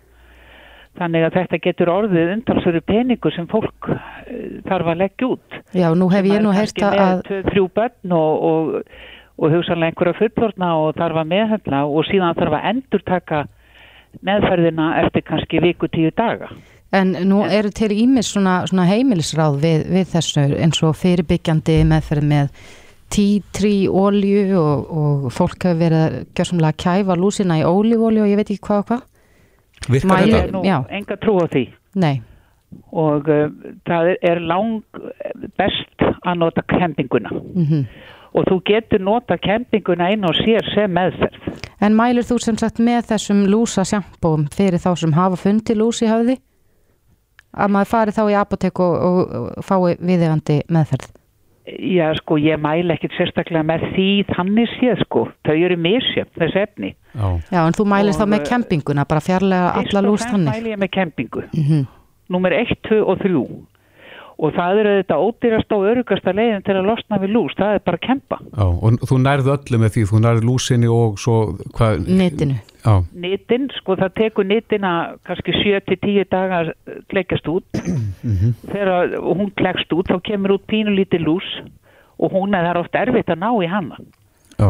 [0.95, 5.57] Þannig að þetta getur orðið undansveru peningu sem fólk eh, þarf að leggja út.
[5.75, 8.93] Já, nú hef ég nú heyrt að, þrjú börn og, og,
[9.35, 13.43] og hugsanlega einhverja fullorna og þarf að meðhendla og síðan þarf að endur taka
[14.23, 16.47] meðferðina eftir kannski viku tíu daga.
[16.95, 22.27] en nú eru til ímis svona, svona heimilisráð við, við þessu eins og fyrirbyggjandi meðferð
[22.29, 22.69] með
[23.15, 28.23] tí, trí, ólju og, og fólk hefur verið að gjössamlega að kæfa lúsina í ólífólju
[28.25, 29.03] og ég veit ekki hvað og hvað.
[29.89, 30.63] Virkar Mæli- þetta?
[30.65, 30.77] Já.
[30.99, 31.63] enga trú á því
[32.01, 32.15] Nei,
[32.91, 33.47] og uh,
[33.87, 34.81] það er- lang
[35.59, 37.85] best að nota kempinguna mm
[38.35, 41.59] og þú getur nota kempinguna einn og sér sem meðferð.
[41.79, 46.01] En mælur þú sem sagt með þessum lúsa sjampóm fyrir þá sem hafa fundið lús
[46.03, 46.35] í höfði?
[47.55, 49.21] Að maður fari þá í apotek og, og,
[49.55, 51.07] og fái viðegandi meðferð?
[51.65, 55.23] Já, sko, ég mæla ekkit sérstaklega með því þannig séð, sko.
[55.47, 56.91] Þau eru misjöfn, þessi efni.
[57.15, 57.27] Já.
[57.49, 60.35] Já, en þú mælir þá með eh, kempinguna, bara fjarlæga Fyrst alla og lús fremst
[60.35, 60.51] þannig.
[60.53, 61.45] mæli ég með kempingu.
[61.55, 61.85] Mm
[62.25, 63.39] Númer 1, 2 og 3.
[64.35, 67.53] Og það eru þetta ódýrasta og örugasta leiðin til að losna við lús.
[67.55, 68.39] Það er bara að kempa.
[68.51, 71.35] Já, og þú nærðu öllu með því, þú nærðu lúsinni og svo
[71.77, 72.09] hvað?
[72.09, 72.57] Netinu.
[72.85, 74.91] Já, Nitin, sko, það tekur nitina
[75.25, 76.73] kannski 7-10 dagar
[77.09, 77.79] kleikast út.
[78.73, 81.47] Þegar hún klekst út, þá kemur út pínulítið lús
[82.19, 83.97] og hún er það er oft erfitt að ná í hana.
[84.59, 84.69] já,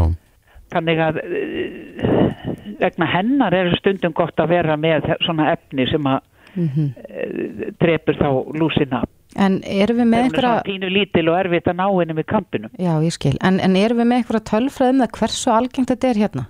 [0.74, 2.46] þannig að uh,
[2.82, 6.24] vegna hennar er stundum gott að vera með svona efni sem að
[6.56, 6.88] mm -hmm.
[6.96, 9.04] uh, drepur þá lúsina
[9.36, 10.58] En erum við með einhverja...
[10.64, 12.70] Pínu lítil og erfitt að ná henni með kampinu.
[12.80, 13.36] Já, ég skil.
[13.44, 16.46] En, en erum við með einhverja tölfræðum að hversu algengt þetta er hérna?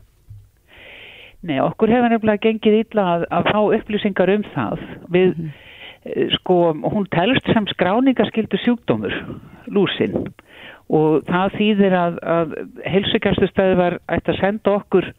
[1.46, 4.86] Nei, okkur hefur nefnilega gengið ítla að, að fá upplýsingar um það.
[5.14, 6.32] Við, mm -hmm.
[6.38, 6.58] sko,
[6.94, 9.18] hún telst sem skráningaskildu sjúkdómur,
[9.66, 10.18] lúsin.
[10.94, 12.56] Og það þýðir að, að
[12.86, 15.10] helsugjastuðstöðu var ætti að senda okkur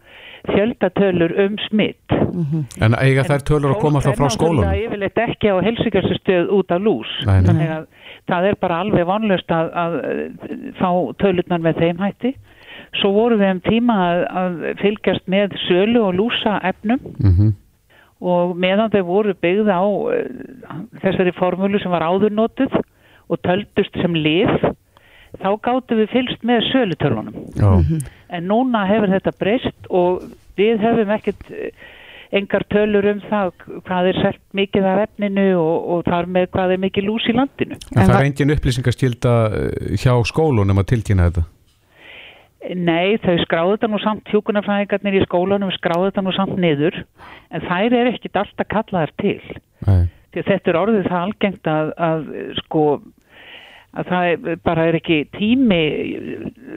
[0.52, 2.10] fjöldatölur um smitt.
[2.10, 2.64] Mm -hmm.
[2.84, 4.64] En eiga þær tölur að koma þá frá skólunum?
[4.64, 7.12] Það er yfirleitt ekki á helsugjastuðstöð út af lús.
[7.26, 7.46] Nei, nei.
[7.48, 7.86] Þannig að
[8.26, 9.92] það er bara alveg vonlust að, að
[10.80, 10.90] fá
[11.22, 12.34] tölurnar með þeim hætti.
[13.00, 17.52] Svo voru við um tíma að, að fylgjast með sölu og lúsa efnum mm -hmm.
[18.20, 22.72] og meðan þau voru byggð á uh, þessari formúlu sem var áðurnotuð
[23.28, 24.50] og töldust sem lif
[25.42, 27.36] þá gáttu við fylgst með sölutölunum.
[27.56, 28.08] -hmm.
[28.28, 30.26] En núna hefur þetta breyst og
[30.56, 31.70] við hefum ekkert eh,
[32.32, 33.52] engar tölur um það
[33.86, 37.36] hvað er selt mikið af efninu og, og þar með hvað er mikið lús í
[37.36, 37.78] landinu.
[37.96, 41.46] En það er engin upplýsingarskilda eh, hjá skólunum að tilkynna þetta?
[42.74, 46.96] Nei, þau skráðu þetta nú samt hjókunarfræðingarnir í skólanum skráðu þetta nú samt niður
[47.54, 49.38] en þær er ekkit alltaf kallaðar til
[49.86, 50.08] Nei.
[50.34, 52.24] því þetta er orðið það algengt að, að
[52.64, 52.82] sko
[53.96, 55.80] að það bara er ekki tími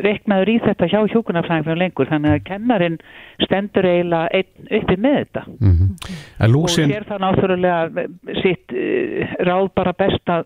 [0.06, 2.98] reknaður í þetta hjá hjókunarfræðingarnir lengur þannig að kennarin
[3.44, 4.44] stendur eiginlega
[4.80, 6.50] uppi með þetta mm -hmm.
[6.54, 6.90] lúsin...
[6.90, 8.08] og sér það náttúrulega
[8.42, 10.46] sitt uh, ráð bara best að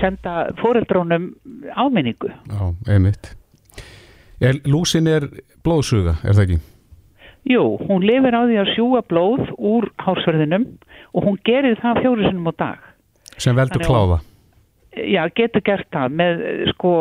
[0.00, 1.32] senda fóreldrónum
[1.76, 3.34] áminningu Já, einmitt
[4.42, 5.28] Er, lúsin er
[5.62, 6.56] blóðsuga, er það ekki?
[7.52, 10.64] Jú, hún lifir á því að sjúa blóð úr hásverðinum
[11.14, 12.88] og hún gerir það fjórusunum á dag.
[13.38, 14.18] Sem veldur kláða?
[14.92, 16.40] Já, getur gert það með
[16.74, 16.92] sko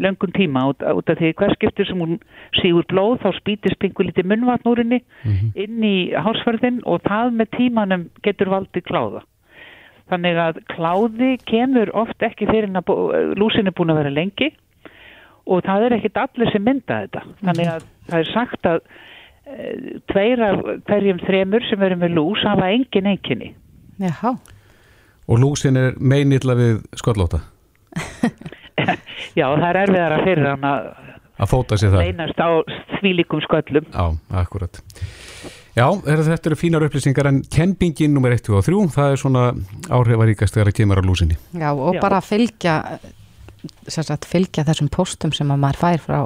[0.00, 2.14] löngun tíma út, út af því hver skiptir sem hún
[2.56, 5.50] sígur blóð þá spýtist pingu lítið munvatnúrinni mm -hmm.
[5.54, 9.20] inn í hásverðin og það með tímanum getur valdið kláða.
[10.08, 14.52] Þannig að kláði kemur oft ekki fyrir að lúsin er búin að vera lengi
[15.48, 18.78] og það er ekkit allir sem mynda þetta þannig að það er sagt að
[19.48, 19.72] e,
[20.12, 23.52] tveir af hverjum þremur sem verður með lús hafa engin eiginni
[24.02, 24.34] Jáhá
[25.28, 27.42] Og lúsin er meinilla við sköllóta
[29.38, 30.90] Já, það er erfiðar að fyrir hann að
[31.38, 32.48] að fóta sér það einast á
[32.98, 33.86] þvílikum sköllum.
[33.92, 34.06] Já,
[34.40, 34.80] akkurat.
[35.78, 39.44] Já, þetta eru fínar upplýsingar en kempingin nummer 1 og 3, það er svona
[39.86, 41.38] áhrifaríkast þegar það kemur á lúsinni.
[41.54, 42.00] Já, og Já.
[42.02, 42.74] bara fylgja
[43.86, 46.20] sagt, fylgja þessum postum sem að maður fær frá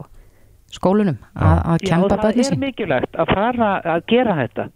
[0.72, 2.46] skólunum að kempa bæði sín.
[2.46, 4.68] Já, það er mikilvægt að fara að gera þetta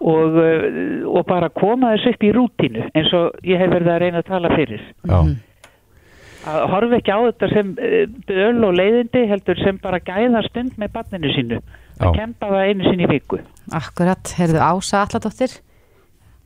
[0.00, 4.00] og, uh, og bara koma þess upp í rútinu eins og ég hef verið að
[4.04, 4.82] reyna að tala fyrir.
[5.02, 5.18] Já.
[5.22, 5.36] Mhm.
[6.46, 8.02] Að horfa ekki á þetta sem uh,
[8.46, 11.60] öll og leiðindi heldur sem bara gæða stund með barninu sínu.
[11.96, 13.40] Að kempa það einu sín í viku.
[13.74, 15.56] Akkurat, heyrðu Ása Alladóttir,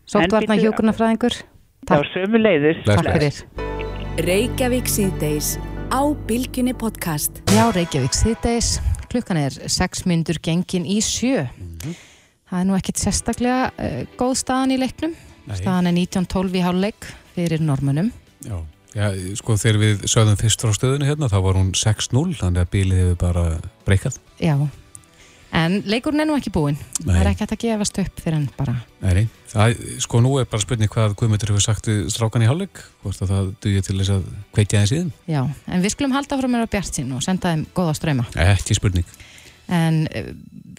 [0.08, 1.40] sóttvarnar hjókunarfræðingur.
[1.90, 2.84] Já, sömu leiðis.
[2.86, 3.42] Takk fyrir.
[4.24, 5.56] Reykjavík síðdeis
[5.90, 7.42] á Bilginni podcast.
[7.50, 8.78] Já, Reykjavík síðdeis.
[9.10, 11.48] Klukkan er 6 myndur gengin í sjö.
[11.50, 12.09] Mm -hmm.
[12.50, 15.14] Það er nú ekkit sérstaklega uh, góð staðan í leiknum.
[15.46, 15.56] Nei.
[15.58, 18.12] Staðan er 1912 í háluleik fyrir normunum.
[18.44, 18.58] Já,
[18.90, 19.06] Já
[19.38, 23.02] sko þegar við sögðum fyrst frá stöðinu hérna þá var hún 6-0 þannig að bílið
[23.04, 23.44] hefur bara
[23.86, 24.18] breykað.
[24.42, 24.56] Já,
[25.50, 26.76] En leikurinn er nú ekki búinn.
[27.00, 28.74] Það er ekki hægt að gefast upp fyrir hann bara.
[29.02, 33.24] Nei, það, sko nú er bara spurning hvað Guðmundur hefur sagt strákan í hálfleik, hvort
[33.24, 35.10] að það dugir til þess að kveitja það síðan.
[35.26, 38.28] Já, en við skulum halda frá mér á bjart sín og senda þeim goða ströyma.
[38.46, 39.10] Ekki spurning.
[39.70, 40.32] En uh,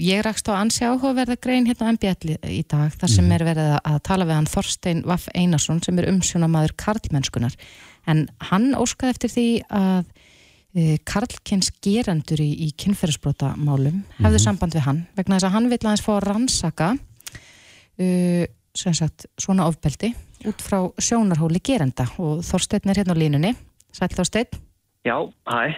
[0.04, 3.36] ég rakst á ansi áhugaverða grein hérna á MBL í dag, þar sem mm.
[3.38, 7.56] er verið að tala við hann Þorstein Vaff Einarsson sem er umsjónamaður karlmennskunar.
[8.10, 10.06] En hann óskaði eftir því að
[10.72, 14.40] Eh, Karlkins gerendur í, í kynferðsbrota málum hefðu mm -hmm.
[14.40, 16.88] samband við hann vegna þess að hann vil aðeins fá að rannsaka
[18.00, 20.14] uh, sagt, svona ofbeldi
[20.48, 23.52] út frá sjónarhóli gerenda og Þorstein er hérna á línunni
[23.92, 24.48] Sæl Þorstein
[25.04, 25.76] Já, hæ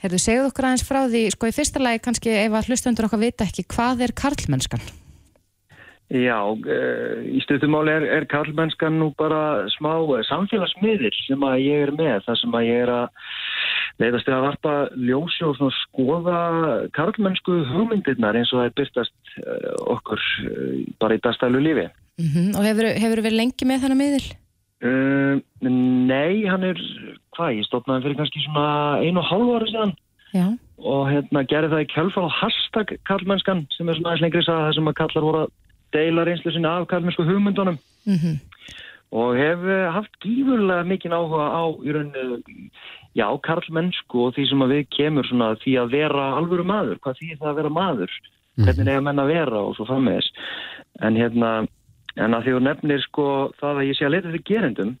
[0.00, 3.20] Herðu, segjuð okkur aðeins frá því sko í fyrsta lagi kannski ef að hlustundur okkar
[3.20, 4.80] vita ekki hvað er karlmennskan?
[6.10, 9.92] Já, uh, í stöðumáli er, er karlmennskan nú bara smá
[10.26, 13.28] samfélagsmiðir sem að ég er með þar sem að ég er að
[14.00, 16.40] leiðast við að varpa ljósi og skoða
[16.96, 20.28] karlmennsku hugmyndirnar eins og það er byrtast uh, okkur
[20.98, 21.90] bara í dagstælu lífi.
[22.20, 22.52] Mm -hmm.
[22.56, 24.24] Og hefur þú verið lengi með þennan miðil?
[24.80, 26.78] Uh, nei, hann er,
[27.36, 29.90] hvað, ég stopnaði fyrir kannski svona einu og hálfu ára síðan
[30.32, 30.46] Já.
[30.80, 34.70] og hérna gerði það í kjálfar á hashtag karlmennskan sem er svona aðeins lengri það
[34.78, 35.52] sem að kallar voru að
[35.92, 37.76] deila reynslu sinna af karlmennsku hugmyndunum.
[38.08, 38.38] Mm -hmm.
[39.10, 42.40] og hef eh, haft gífurlega mikinn áhuga á í rauninu,
[43.14, 47.18] já, karlmennsku og því sem að við kemur svona því að vera alvöru maður, hvað
[47.18, 48.12] því það að vera maður,
[48.56, 50.30] hvernig eiga menn að vera og svo frammeðis.
[51.02, 51.66] En hérna,
[52.16, 53.26] en að því þú nefnir sko
[53.60, 54.92] það að ég sé að leta fyrir gerendum,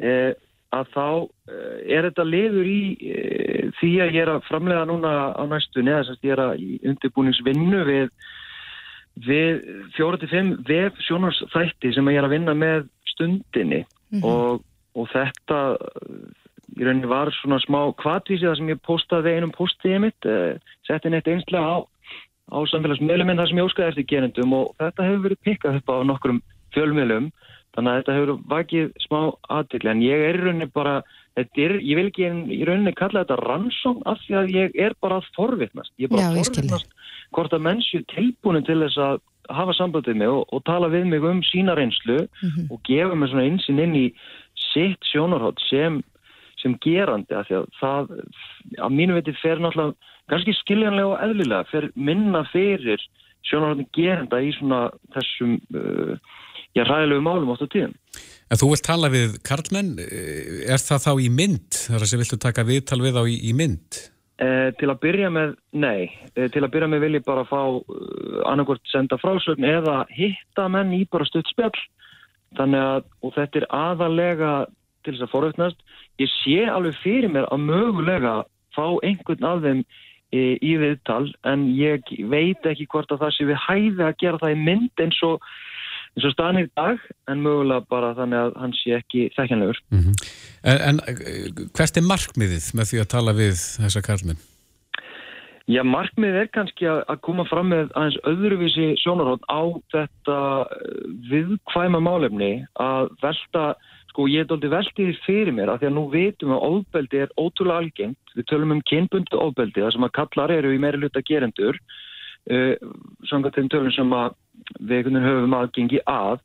[0.00, 0.32] eh,
[0.70, 1.06] að þá
[1.50, 5.94] eh, er þetta liður í eh, því að ég er að framlega núna á næstunni,
[5.94, 8.12] þess að ég er að undirbúningsvinnu við
[9.20, 9.64] við
[9.96, 14.24] fjóra til fimm vef sjónarsþætti sem ég er að vinna með stundinni Mhm.
[14.26, 14.62] og,
[14.98, 15.58] og þetta
[16.78, 20.54] í rauninni var svona smá kvatvísi það sem ég postaði einum postiði mitt uh,
[20.86, 21.76] setti neitt einslega á,
[22.50, 25.88] á samfélagsmiðlum en það sem ég óskaði eftir gerendum og þetta hefur verið pikkað upp
[25.90, 26.42] á nokkrum
[26.74, 27.30] fjölmiðlum
[27.76, 29.20] þannig að þetta hefur vakið smá
[29.56, 31.02] aðtikli en ég er í rauninni bara
[31.38, 35.20] er, ég vil ekki í rauninni kalla þetta rannsóng af því að ég er bara
[35.20, 35.92] að forvitnast.
[35.98, 36.90] Ég er bara að forvitnast
[37.30, 39.20] hvort að menn séu tilbúinu til þess að
[39.50, 42.66] hafa sambandið mig og, og tala við mig um sína reynslu Mhm.
[42.70, 44.06] og gefa mig svona einsinn inn í
[44.72, 46.02] sitt sjónarhótt sem,
[46.58, 48.10] sem gerandi af því að það
[48.78, 49.94] að mínu veit fer náttúrulega
[50.30, 53.02] kannski skiljanlega og eðlilega fer minna fyrir
[53.46, 56.14] sjónarhóttin geranda í svona þessum uh,
[56.76, 57.96] já, ræðilegu málum oft á tíðum.
[58.50, 61.70] En þú vilt tala við karlmenn, eh, er það þá í mynd?
[61.86, 64.00] Þar að sem viltu taka viðtal við á í, í mynd?
[64.40, 67.60] Eh, til að byrja með, nei, eh, til að byrja með vil ég bara fá
[67.60, 71.76] uh, annarkvort senda frásögn eða hitta menn í bara stutt spjall.
[72.58, 74.52] Þannig að, og þetta er aðalega
[75.04, 75.84] til þess að forveitnast,
[76.18, 78.34] ég sé alveg fyrir mér að mögulega
[78.74, 79.84] fá einhvern af þeim
[80.34, 84.54] í, viðtal en ég veit ekki hvort að það sé við hæði að gera það
[84.54, 85.48] í mynd eins og,
[86.16, 89.82] eins og í dag en mögulega bara þannig að hann sé ekki þekkjanlegur.
[89.90, 94.46] En, en eh, hvert er markmiðið með því að tala við þessa karlmenn?
[95.70, 99.62] Já, markmið er kannski að að koma fram með aðeins öðruvísi sjónarhótt á
[99.94, 101.00] þetta eh,
[101.30, 102.52] viðkvæma málefni
[102.82, 103.64] að velta,
[104.10, 107.22] sko ég er doldið veltið því fyrir mér að því að nú vitum að ofbeldi
[107.24, 111.00] er ótrúlega algengt, við tölum um kynbundu ofbeldi, það sem að kallar eru í meiri
[111.00, 111.78] luta gerendur,
[112.50, 112.74] uh,
[113.30, 114.36] samkvæmt þeim tölum sem að
[114.90, 116.42] veginn höfum aðgengi að,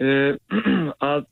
[0.00, 0.58] uh,
[1.12, 1.30] að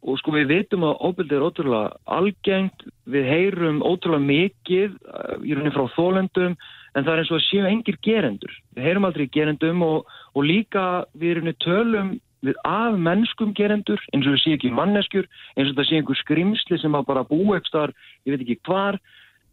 [0.00, 5.52] og sko við vitum að óbyrdi er ótrúlega algengt, við heyrum ótrúlega mikið uh, í
[5.52, 8.54] rauninni frá þólendum en það er eins og að séu engir gerendur.
[8.74, 12.14] Við heyrum aldrei gerendur og, og líka við rauninni tölum
[12.46, 16.20] við af mennskum gerendur eins og við séu ekki manneskjur, eins og það séu einhver
[16.20, 19.00] skrimsli sem að bara upp þar, ég veit ekki hvar,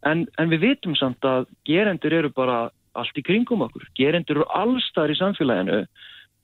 [0.08, 2.58] en, en við vitum samt að gerendur eru bara
[2.98, 3.84] allt í kringum okkur.
[3.98, 5.84] Gerendur eru allstar í samfélaginu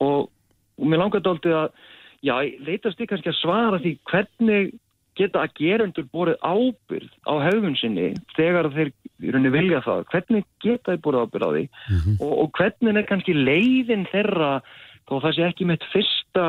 [0.05, 0.29] og,
[0.77, 1.69] og mér langar dálítið að
[2.25, 4.71] Já, leitast ég kannski að svara því hvernig
[5.15, 10.01] geta að gerendur borið ábyrð á höfun sinni þegar þeir í rauninni vilja það.
[10.11, 11.63] Hvernig geta þeir borið ábyrð á því
[12.17, 14.49] og, og hvernig er kannski leiðin þeirra
[15.09, 16.47] þó það sé ekki með fyrsta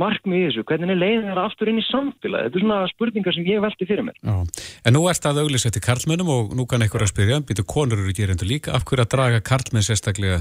[0.00, 2.48] markmið í þessu, hvernig er leiðin þeirra aftur inn í samfélagi.
[2.48, 4.18] Þetta er svona spurningar sem ég velti fyrir mér.
[4.24, 4.36] Já.
[4.88, 8.00] En nú ert það auglýs eftir karlmennum og nú kann einhver að spyrja, býtu konur
[8.00, 10.40] eru gerendur líka, af hverju að draga karlmenn sérstaklega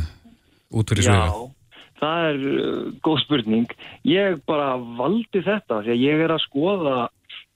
[0.72, 1.26] út fyrir svega?
[1.28, 3.74] Já, það er uh, góð spurning.
[4.08, 6.98] Ég bara valdi þetta því að ég er að skoða,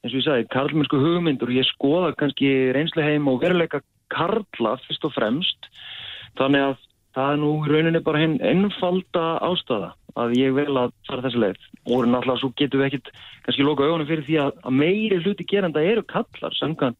[0.04, 3.80] eins og ég sagði, karlmennsku hugmyndur og ég skoða kannski reynsleheim og veruleika
[4.12, 5.72] karla fyrst og fremst.
[6.36, 6.84] Þannig að
[7.16, 11.42] það er nú í rauninni bara hinn ennfalda ástæða að ég vel að fara þessi
[11.44, 11.64] leið.
[11.92, 13.10] Og náttúrulega svo getum við ekkit
[13.46, 17.00] kannski loka augunum fyrir því að, að meiri hluti gerenda eru kallar samkvæmt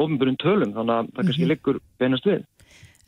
[0.00, 2.44] ofinbjörn tölum þannig að það kannski liggur beinast við.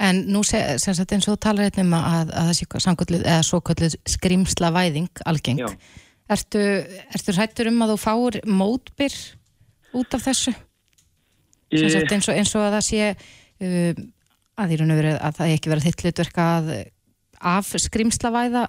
[0.02, 2.80] En nú se, sem sagt eins og þú talar hérna um að, að það sé
[2.86, 5.60] samkvöldið eða svo kvöldið skrimsla væðing algeng.
[5.62, 5.68] Já.
[6.32, 6.62] Ertu,
[7.12, 9.16] ertu hættur um að þú fáur mótbyr
[10.00, 10.54] út af þessu?
[11.72, 14.02] Sem Ég- eins og, eins og að það sé uh,
[14.60, 16.72] að, veru að það ekki vera þitt hlutverk að
[17.42, 18.64] af skrimsla væða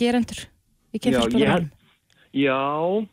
[0.00, 0.44] gerendur
[0.92, 1.50] í Já, kynfyrsbjörnum?
[1.52, 1.70] held,
[2.32, 2.60] já,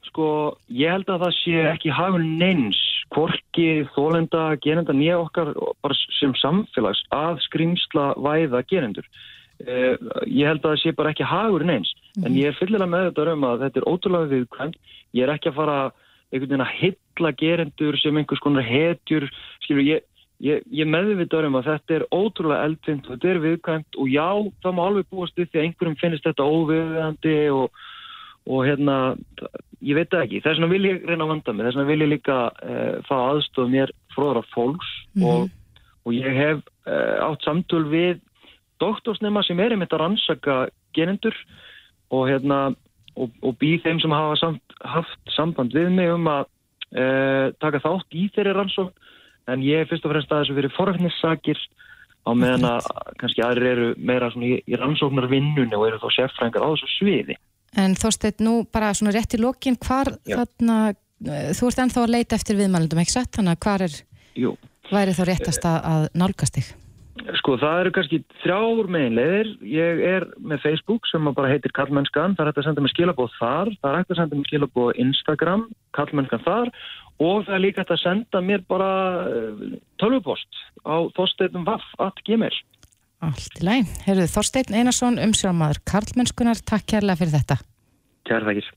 [0.10, 0.28] sko,
[0.72, 2.80] ég held að það sé ekki hafur neins,
[3.14, 9.08] hvorki þólenda, gerenda, nýja okkar bara sem samfélags að skrimsla væða gerendur.
[9.60, 9.98] Eh,
[10.30, 11.92] ég held að það sé bara ekki hagur neins,
[12.24, 14.78] en ég er fyllilega með þetta um að þetta er ótrúlega viðkvæmt.
[15.18, 15.80] Ég er ekki að fara
[16.30, 19.26] einhvern veginn að hylla gerendur sem einhvers konar hetjur,
[19.66, 20.06] skilur, ég,
[20.44, 24.28] ég, ég meðvitað um að þetta er ótrúlega eldfind og þetta er viðkvæmt og já,
[24.64, 27.84] það má alveg búast við því að einhverjum finnst þetta óviðandi og,
[28.48, 28.98] og hérna,
[29.84, 32.06] ég veit það ekki, þess vegna vil ég reyna að vanda mig, þess vegna vil
[32.06, 35.50] ég líka uh, fá aðstof mér fróðra fólks og,
[36.08, 38.22] og ég hef uh, átt samtöl við
[38.80, 40.62] doktorsnema sem er einmitt að rannsaka
[40.96, 41.36] gerendur
[42.16, 42.70] og hérna
[43.20, 46.48] og, og býð þeim sem hafa samt, haft samband við mig um að
[46.96, 49.09] uh, taka þátt í þeirri rannsókn
[49.54, 51.62] en ég er fyrst og fremst að þessu verið forfnissakir
[52.28, 52.90] á meðan að
[53.22, 57.38] kannski aðrir eru meira svona í, í rannsóknarvinnunni og eru þá sérfrængar á þessu sviði.
[57.78, 60.42] En Þorsteinn, nú bara svona rétt í lokin, hvar Já.
[60.42, 60.78] þarna,
[61.30, 63.32] eh, þú ert ennþá að leita eftir viðmælundum, ekki satt?
[63.38, 63.98] Þannig að hvar er,
[64.40, 64.54] Jú,
[64.90, 66.72] væri þá réttast að, að nálgast þig?
[67.38, 69.50] sko það eru kannski þrjár meginleiðir.
[69.66, 72.36] Ég er með Facebook sem bara heitir Kallmennskan.
[72.38, 73.72] Það er hægt að senda mér skilabóð þar.
[73.82, 75.66] Það er hægt að senda mér skilabóð Instagram,
[75.98, 76.72] Kallmennskan þar.
[77.20, 78.92] Og það er líka að senda mér bara
[79.28, 79.64] eh,
[80.00, 82.54] tölvupost á þorsteinnvaff.gmail.
[83.28, 83.90] Allt í læg.
[84.06, 87.60] Herruðu, Þorsteinn Einarsson, umsjóðamaður Karlmennskunar, takk kærlega fyrir þetta.
[88.30, 88.70] Kæra þakkir.